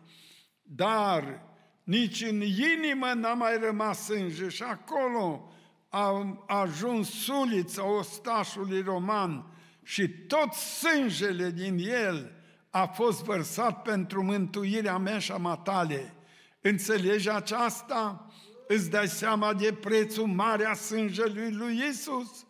Dar 0.62 1.42
nici 1.84 2.22
în 2.22 2.42
inimă 2.42 3.14
n-a 3.14 3.34
mai 3.34 3.58
rămas 3.60 4.04
sânge 4.04 4.50
și 4.50 4.64
acolo 4.64 5.54
a 5.90 6.38
ajuns 6.48 7.10
sulița 7.10 7.86
ostașului 7.86 8.82
roman 8.82 9.46
și 9.84 10.10
tot 10.10 10.54
sângele 10.54 11.52
din 11.52 11.78
el 11.78 12.32
a 12.70 12.86
fost 12.86 13.24
vărsat 13.24 13.82
pentru 13.82 14.24
mântuirea 14.24 14.98
mea 14.98 15.20
și 15.20 15.32
a 15.32 15.38
matale. 15.38 16.12
Înțelegi 16.68 17.30
aceasta? 17.30 18.32
Îți 18.68 18.89
dai 18.89 19.07
seama 19.07 19.53
de 19.53 19.74
prețul 19.74 20.26
mare 20.26 20.65
a 20.65 20.74
sângelui 20.74 21.51
lui 21.51 21.84
Isus? 21.89 22.45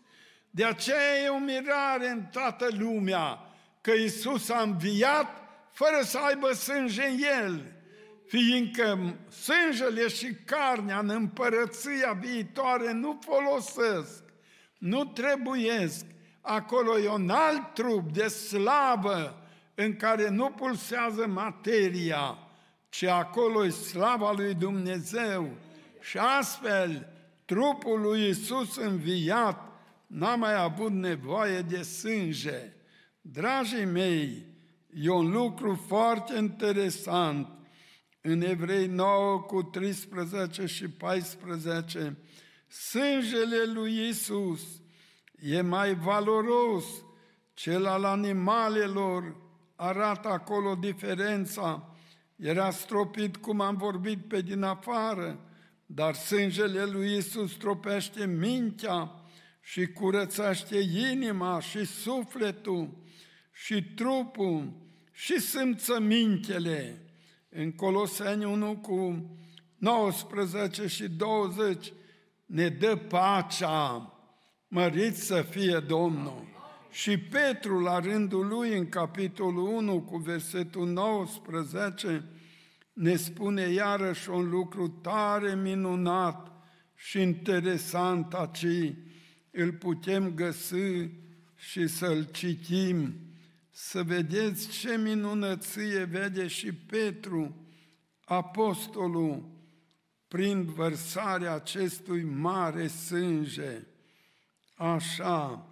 De 0.49 0.65
aceea 0.65 1.18
e 1.26 1.30
o 1.30 1.39
mirare 1.39 2.09
în 2.09 2.24
toată 2.32 2.68
lumea 2.78 3.39
că 3.82 3.91
Isus 3.91 4.49
a 4.49 4.61
înviat 4.61 5.28
fără 5.72 6.01
să 6.03 6.18
aibă 6.18 6.51
sânge 6.51 7.03
în 7.03 7.18
el 7.41 7.76
fiindcă 8.28 9.15
sângele 9.30 10.07
și 10.07 10.34
carnea 10.45 10.99
în 10.99 11.09
împărăția 11.09 12.11
viitoare 12.20 12.91
nu 12.91 13.20
folosesc, 13.22 14.24
nu 14.78 15.05
trebuiesc. 15.05 16.05
Acolo 16.41 16.99
e 16.99 17.09
un 17.09 17.30
alt 17.30 17.74
trup 17.74 18.11
de 18.11 18.28
slavă 18.28 19.47
în 19.76 19.95
care 19.95 20.30
nu 20.30 20.49
pulsează 20.49 21.28
materia, 21.28 22.47
ci 22.98 23.04
acolo 23.04 23.64
e 23.64 23.70
slava 23.70 24.32
lui 24.32 24.54
Dumnezeu. 24.54 25.50
Și 26.00 26.18
astfel, 26.18 27.14
trupul 27.45 28.02
lui 28.02 28.30
Isus 28.30 28.76
înviat 28.76 29.72
n-a 30.08 30.36
mai 30.36 30.62
avut 30.62 30.91
nevoie 30.91 31.62
de 31.62 31.82
sânge. 31.82 32.74
Dragii 33.22 33.86
mei, 33.86 34.45
e 34.93 35.10
un 35.10 35.32
lucru 35.32 35.84
foarte 35.88 36.38
interesant 36.38 37.48
în 38.22 38.41
Evrei 38.41 38.88
9 38.88 39.39
cu 39.39 39.64
13 39.64 40.66
și 40.66 40.89
14, 40.89 42.18
sângele 42.68 43.64
lui 43.74 44.08
Isus 44.08 44.62
e 45.39 45.62
mai 45.62 45.93
valoros, 45.93 46.86
cel 47.54 47.86
al 47.86 48.04
animalelor 48.04 49.36
arată 49.76 50.28
acolo 50.28 50.76
diferența, 50.76 51.91
era 52.38 52.72
stropit 52.72 53.38
cum 53.38 53.62
am 53.62 53.76
vorbit 53.76 54.28
pe 54.28 54.42
din 54.42 54.64
afară, 54.64 55.40
dar 55.86 56.14
sângele 56.14 56.86
lui 56.86 57.16
Isus 57.18 57.52
stropește 57.52 58.26
mintea 58.26 59.12
și 59.62 59.88
curățește 59.88 60.78
inima 61.12 61.60
și 61.60 61.86
sufletul 61.86 62.98
și 63.52 63.84
trupul 63.84 64.74
și 65.12 65.40
simțămintele 65.40 67.02
în 67.50 67.72
Coloseni 67.72 68.46
1 68.46 68.78
cu 68.78 69.30
19 69.78 70.88
și 70.88 71.10
20, 71.10 71.94
ne 72.46 72.70
dă 72.70 72.96
pacea, 72.96 74.14
mărit 74.68 75.16
să 75.16 75.42
fie 75.42 75.80
Domnul. 75.80 76.47
Și 76.90 77.18
Petru, 77.18 77.80
la 77.80 78.00
rândul 78.00 78.48
lui, 78.48 78.78
în 78.78 78.90
capitolul 78.90 79.68
1 79.68 80.02
cu 80.02 80.18
versetul 80.18 80.88
19, 80.88 82.26
ne 82.94 83.16
spune 83.16 83.62
iarăși 83.62 84.30
un 84.30 84.50
lucru 84.50 84.88
tare 84.88 85.56
minunat 85.56 86.52
și 86.96 87.22
interesant 87.22 88.34
aici, 88.34 88.96
îl 89.52 89.74
putem 89.74 90.34
găsi 90.34 91.10
și 91.56 91.88
să-l 91.88 92.24
citim, 92.32 93.16
să 93.72 94.04
vedeți 94.04 94.70
ce 94.70 94.98
minunăție 94.98 96.04
vede 96.04 96.48
și 96.48 96.74
Petru, 96.74 97.56
apostolul, 98.26 99.50
prin 100.28 100.64
vărsarea 100.66 101.54
acestui 101.54 102.24
mare 102.24 102.88
sânge. 102.88 103.86
Așa, 104.76 105.68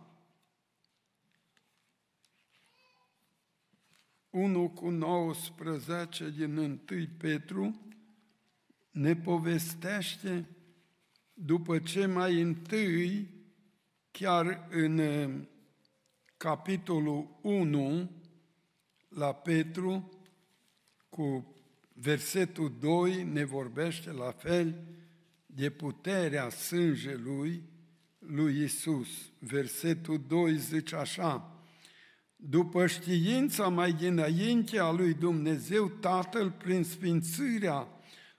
1 4.36 4.70
cu 4.70 4.90
19 4.90 6.30
din 6.30 6.58
1 6.58 6.80
Petru 7.18 7.82
ne 8.92 9.16
povestește 9.16 10.48
după 11.34 11.80
ce 11.80 12.06
mai 12.06 12.42
întâi, 12.42 13.30
chiar 14.12 14.68
în 14.70 14.98
uh, 14.98 15.42
capitolul 16.38 17.40
1, 17.42 18.12
la 19.10 19.34
Petru, 19.34 20.10
cu 21.10 21.56
versetul 21.94 22.76
2, 22.80 23.24
ne 23.24 23.44
vorbește 23.44 24.12
la 24.12 24.32
fel 24.32 24.84
de 25.46 25.70
puterea 25.70 26.50
sângelui 26.50 27.64
lui 28.20 28.64
Isus. 28.64 29.08
Versetul 29.40 30.24
2 30.28 30.58
zice 30.58 30.96
așa, 30.96 31.55
după 32.50 32.88
știința 32.88 33.68
mai 33.68 33.94
dinainte 33.94 34.80
a 34.80 34.92
lui 34.92 35.14
Dumnezeu 35.14 35.88
Tatăl 35.88 36.52
prin 36.52 36.84
sfințirea 36.84 37.88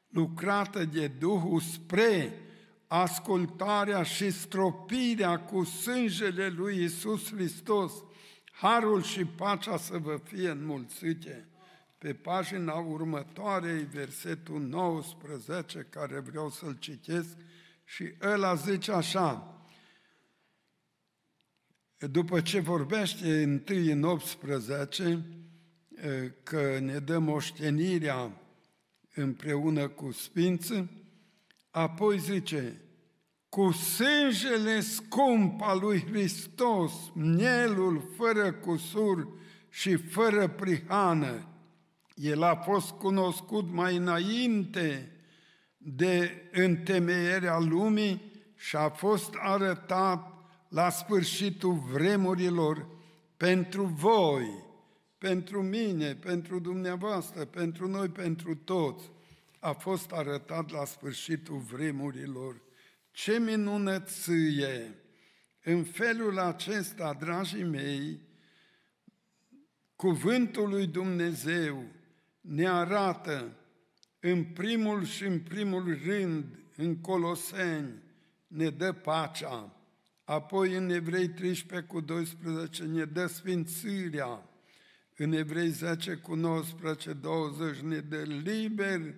lucrată 0.08 0.84
de 0.84 1.06
Duhul 1.06 1.60
spre 1.60 2.40
ascultarea 2.86 4.02
și 4.02 4.30
stropirea 4.30 5.38
cu 5.40 5.64
sângele 5.64 6.48
lui 6.48 6.82
Isus 6.82 7.32
Hristos, 7.32 7.92
harul 8.52 9.02
și 9.02 9.24
pacea 9.24 9.76
să 9.76 9.98
vă 9.98 10.20
fie 10.24 10.48
înmulțite. 10.48 11.48
Pe 11.98 12.12
pagina 12.12 12.74
următoare, 12.74 13.88
versetul 13.92 14.60
19, 14.60 15.86
care 15.90 16.20
vreau 16.20 16.50
să-l 16.50 16.76
citesc, 16.78 17.36
și 17.84 18.14
ăla 18.22 18.54
zice 18.54 18.92
așa, 18.92 19.55
după 21.98 22.40
ce 22.40 22.60
vorbește 22.60 23.42
întâi 23.42 23.90
în 23.90 24.02
18 24.02 25.24
că 26.42 26.78
ne 26.80 26.98
dă 26.98 27.18
moștenirea 27.18 28.40
împreună 29.14 29.88
cu 29.88 30.12
Sfință, 30.12 30.88
apoi 31.70 32.18
zice, 32.18 32.80
cu 33.48 33.70
sângele 33.70 34.80
scump 34.80 35.62
al 35.62 35.78
lui 35.78 36.04
Hristos, 36.10 36.92
mielul 37.14 38.10
fără 38.16 38.52
cusur 38.52 39.28
și 39.68 39.96
fără 39.96 40.48
prihană, 40.48 41.48
el 42.14 42.42
a 42.42 42.54
fost 42.54 42.90
cunoscut 42.90 43.72
mai 43.72 43.96
înainte 43.96 45.10
de 45.76 46.42
întemeierea 46.52 47.58
lumii 47.58 48.32
și 48.54 48.76
a 48.76 48.88
fost 48.88 49.34
arătat 49.38 50.35
la 50.68 50.90
sfârșitul 50.90 51.72
vremurilor 51.72 52.86
pentru 53.36 53.84
voi, 53.84 54.64
pentru 55.18 55.62
mine, 55.62 56.14
pentru 56.14 56.58
dumneavoastră, 56.58 57.44
pentru 57.44 57.88
noi, 57.88 58.08
pentru 58.08 58.54
toți, 58.54 59.10
a 59.58 59.72
fost 59.72 60.12
arătat 60.12 60.70
la 60.70 60.84
sfârșitul 60.84 61.58
vremurilor. 61.58 62.62
Ce 63.10 63.38
minunăție! 63.38 64.94
În 65.62 65.84
felul 65.84 66.38
acesta, 66.38 67.16
dragii 67.18 67.64
mei, 67.64 68.20
cuvântul 69.96 70.68
lui 70.68 70.86
Dumnezeu 70.86 71.84
ne 72.40 72.68
arată 72.68 73.56
în 74.20 74.44
primul 74.44 75.04
și 75.04 75.24
în 75.24 75.40
primul 75.40 75.98
rând, 76.04 76.58
în 76.76 77.00
Coloseni, 77.00 78.02
ne 78.46 78.70
dă 78.70 78.92
pacea, 78.92 79.75
Apoi 80.28 80.74
în 80.74 80.90
Evrei 80.90 81.28
13 81.28 81.88
cu 81.88 82.00
12 82.00 82.84
ne 82.84 83.04
dă 83.04 83.26
sfințirea, 83.26 84.50
în 85.16 85.32
Evrei 85.32 85.68
10 85.68 86.14
cu 86.14 86.34
19, 86.34 87.12
20 87.12 87.76
ne 87.78 87.98
dă 87.98 88.22
liber 88.22 89.14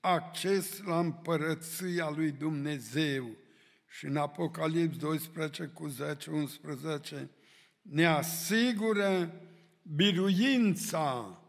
acces 0.00 0.82
la 0.84 0.98
împărăția 0.98 2.10
lui 2.10 2.30
Dumnezeu. 2.30 3.36
Și 3.88 4.04
în 4.06 4.16
Apocalips 4.16 4.96
12 4.96 5.64
cu 5.64 5.86
10, 5.88 6.30
11 6.30 7.30
ne 7.82 8.06
asigură 8.06 9.40
biruința 9.82 11.42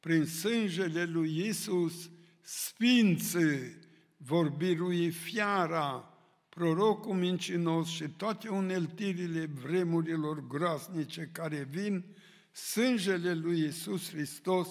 prin 0.00 0.24
sângele 0.24 1.04
lui 1.04 1.46
Isus, 1.46 2.10
sfinții 2.40 3.78
vor 4.16 4.48
birui 4.48 5.10
fiara, 5.10 6.11
prorocul 6.54 7.14
mincinos 7.14 7.88
și 7.88 8.08
toate 8.08 8.48
uneltirile 8.48 9.50
vremurilor 9.62 10.46
groasnice 10.46 11.28
care 11.32 11.66
vin, 11.70 12.04
sângele 12.50 13.34
lui 13.34 13.60
Isus 13.60 14.10
Hristos 14.10 14.68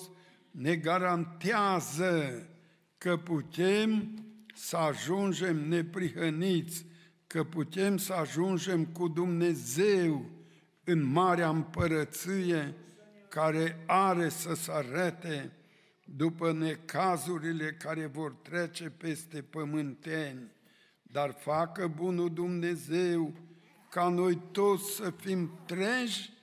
ne 0.51 0.75
garantează 0.75 2.47
că 2.97 3.17
putem 3.17 4.13
să 4.53 4.77
ajungem 4.77 5.67
neprihăniți, 5.67 6.85
că 7.27 7.43
putem 7.43 7.97
să 7.97 8.13
ajungem 8.13 8.85
cu 8.85 9.07
Dumnezeu 9.07 10.29
în 10.83 11.03
marea 11.03 11.49
împărăție 11.49 12.75
care 13.29 13.83
are 13.87 14.29
să 14.29 14.53
se 14.53 14.71
arate 14.71 15.51
după 16.05 16.51
necazurile 16.51 17.71
care 17.71 18.05
vor 18.05 18.31
trece 18.31 18.89
peste 18.89 19.41
pământeni 19.41 20.59
dar 21.11 21.35
facă 21.39 21.87
bunul 21.87 22.33
Dumnezeu 22.33 23.33
ca 23.89 24.07
noi 24.07 24.41
toți 24.51 24.95
să 24.95 25.09
fim 25.09 25.51
treji 25.65 26.33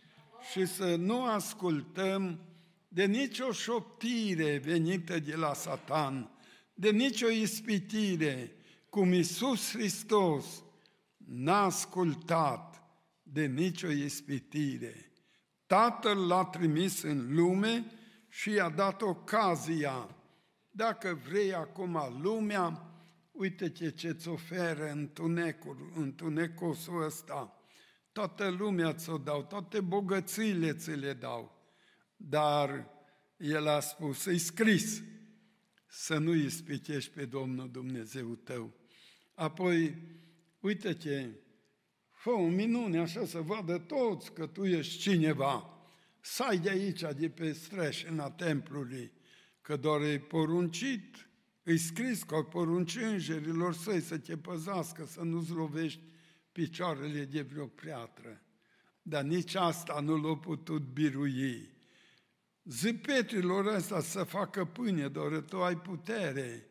și 0.50 0.66
să 0.66 0.96
nu 0.96 1.24
ascultăm 1.24 2.40
de 2.88 3.04
nicio 3.04 3.52
șoptire 3.52 4.58
venită 4.58 5.18
de 5.18 5.36
la 5.36 5.54
Satan, 5.54 6.30
de 6.74 6.90
nicio 6.90 7.28
ispitire, 7.28 8.52
cum 8.90 9.12
Iisus 9.12 9.70
Hristos 9.70 10.62
n-a 11.16 11.64
ascultat 11.64 12.82
de 13.22 13.46
nicio 13.46 13.88
ispitire. 13.88 15.12
Tatăl 15.66 16.26
l-a 16.26 16.44
trimis 16.44 17.02
în 17.02 17.34
lume 17.34 17.84
și 18.28 18.50
i-a 18.50 18.68
dat 18.68 19.02
ocazia. 19.02 20.08
Dacă 20.70 21.20
vrei 21.28 21.54
acum 21.54 21.98
lumea, 22.20 22.87
uite-te 23.38 23.90
ce-ți 23.90 24.28
oferă 24.28 24.90
întunecul, 24.90 25.92
întunecosul 25.94 27.02
ăsta. 27.02 27.62
Toată 28.12 28.48
lumea 28.48 28.94
ți-o 28.94 29.18
dau, 29.18 29.42
toate 29.42 29.80
bogățiile 29.80 30.72
ți 30.72 30.90
le 30.90 31.12
dau. 31.12 31.70
Dar 32.16 32.88
el 33.36 33.66
a 33.66 33.80
spus, 33.80 34.24
îi 34.24 34.38
scris, 34.38 35.02
să 35.86 36.18
nu 36.18 36.34
ispitești 36.34 37.10
pe 37.10 37.24
Domnul 37.24 37.70
Dumnezeu 37.70 38.34
tău. 38.34 38.74
Apoi, 39.34 39.96
uite-te, 40.60 41.26
fă 42.10 42.30
o 42.30 42.48
minune 42.48 42.98
așa 42.98 43.24
să 43.24 43.40
vadă 43.40 43.78
toți 43.78 44.32
că 44.32 44.46
tu 44.46 44.64
ești 44.64 44.98
cineva. 44.98 45.78
Sai 46.20 46.58
de 46.58 46.70
aici, 46.70 47.04
de 47.16 47.28
pe 47.28 47.52
streșina 47.52 48.30
templului, 48.30 49.12
că 49.60 49.76
doar 49.76 50.00
e 50.00 50.18
poruncit 50.18 51.27
îi 51.68 51.78
scris 51.78 52.22
că 52.22 52.42
porunci 52.42 52.96
îngerilor 52.96 53.74
săi 53.74 54.00
să 54.00 54.18
te 54.18 54.36
păzească, 54.36 55.06
să 55.06 55.20
nu-ți 55.22 55.50
lovești 55.50 56.00
picioarele 56.52 57.24
de 57.24 57.42
vreo 57.42 57.66
preatră. 57.66 58.42
Dar 59.02 59.22
nici 59.22 59.54
asta 59.54 60.00
nu 60.00 60.16
l-a 60.16 60.36
putut 60.36 60.82
birui. 60.82 61.70
Zipetrilor 62.64 63.66
ăsta 63.66 64.00
să 64.00 64.22
facă 64.22 64.64
pâine, 64.64 65.08
doar 65.08 65.40
tu 65.40 65.62
ai 65.62 65.76
putere. 65.76 66.68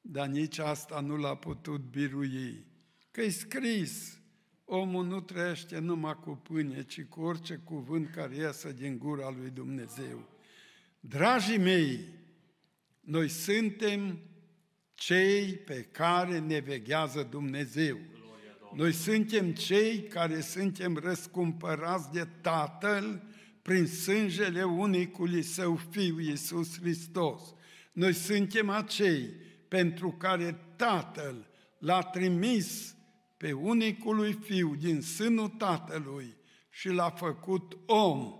Dar 0.00 0.26
nici 0.26 0.58
asta 0.58 1.00
nu 1.00 1.16
l-a 1.16 1.36
putut 1.36 1.80
birui. 1.80 2.66
Că-i 3.10 3.30
scris, 3.30 4.20
omul 4.64 5.06
nu 5.06 5.20
trăiește 5.20 5.78
numai 5.78 6.18
cu 6.20 6.30
pâine, 6.30 6.82
ci 6.82 7.04
cu 7.04 7.20
orice 7.20 7.56
cuvânt 7.56 8.10
care 8.10 8.36
iasă 8.36 8.72
din 8.72 8.98
gura 8.98 9.30
lui 9.30 9.50
Dumnezeu. 9.50 10.28
Dragii 11.00 11.58
mei, 11.58 12.18
noi 13.00 13.28
suntem 13.28 14.18
cei 14.94 15.54
pe 15.54 15.82
care 15.82 16.38
ne 16.38 16.58
veghează 16.58 17.26
Dumnezeu. 17.30 17.98
Noi 18.74 18.92
suntem 18.92 19.52
cei 19.52 20.02
care 20.02 20.40
suntem 20.40 20.96
răscumpărați 20.96 22.12
de 22.12 22.28
Tatăl 22.40 23.22
prin 23.62 23.86
sângele 23.86 24.62
unicului 24.62 25.42
Său 25.42 25.76
Fiu 25.90 26.20
Iisus 26.20 26.78
Hristos. 26.80 27.42
Noi 27.92 28.12
suntem 28.12 28.68
acei 28.68 29.28
pentru 29.68 30.10
care 30.10 30.58
Tatăl 30.76 31.50
l-a 31.78 32.02
trimis 32.02 32.94
pe 33.36 33.52
unicului 33.52 34.32
Fiu 34.32 34.74
din 34.74 35.00
sânul 35.00 35.48
Tatălui 35.48 36.36
și 36.70 36.88
l-a 36.88 37.10
făcut 37.10 37.76
om 37.86 38.34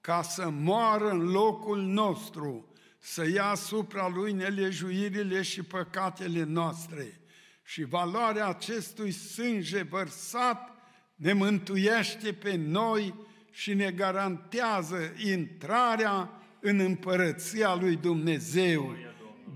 ca 0.00 0.22
să 0.22 0.50
moară 0.50 1.10
în 1.10 1.30
locul 1.30 1.80
nostru, 1.82 2.71
să 3.04 3.28
ia 3.28 3.44
asupra 3.44 4.08
lui 4.08 4.32
nelejuirile 4.32 5.42
și 5.42 5.62
păcatele 5.62 6.44
noastre. 6.44 7.20
Și 7.64 7.84
valoarea 7.84 8.46
acestui 8.46 9.10
sânge 9.10 9.82
vărsat 9.82 10.70
ne 11.14 11.32
mântuiește 11.32 12.32
pe 12.32 12.54
noi 12.56 13.14
și 13.50 13.74
ne 13.74 13.90
garantează 13.90 15.12
intrarea 15.24 16.30
în 16.60 16.78
împărăția 16.78 17.74
lui 17.74 17.96
Dumnezeu. 17.96 18.96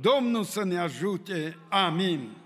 Domnul 0.00 0.44
să 0.44 0.64
ne 0.64 0.78
ajute. 0.78 1.56
Amin. 1.68 2.36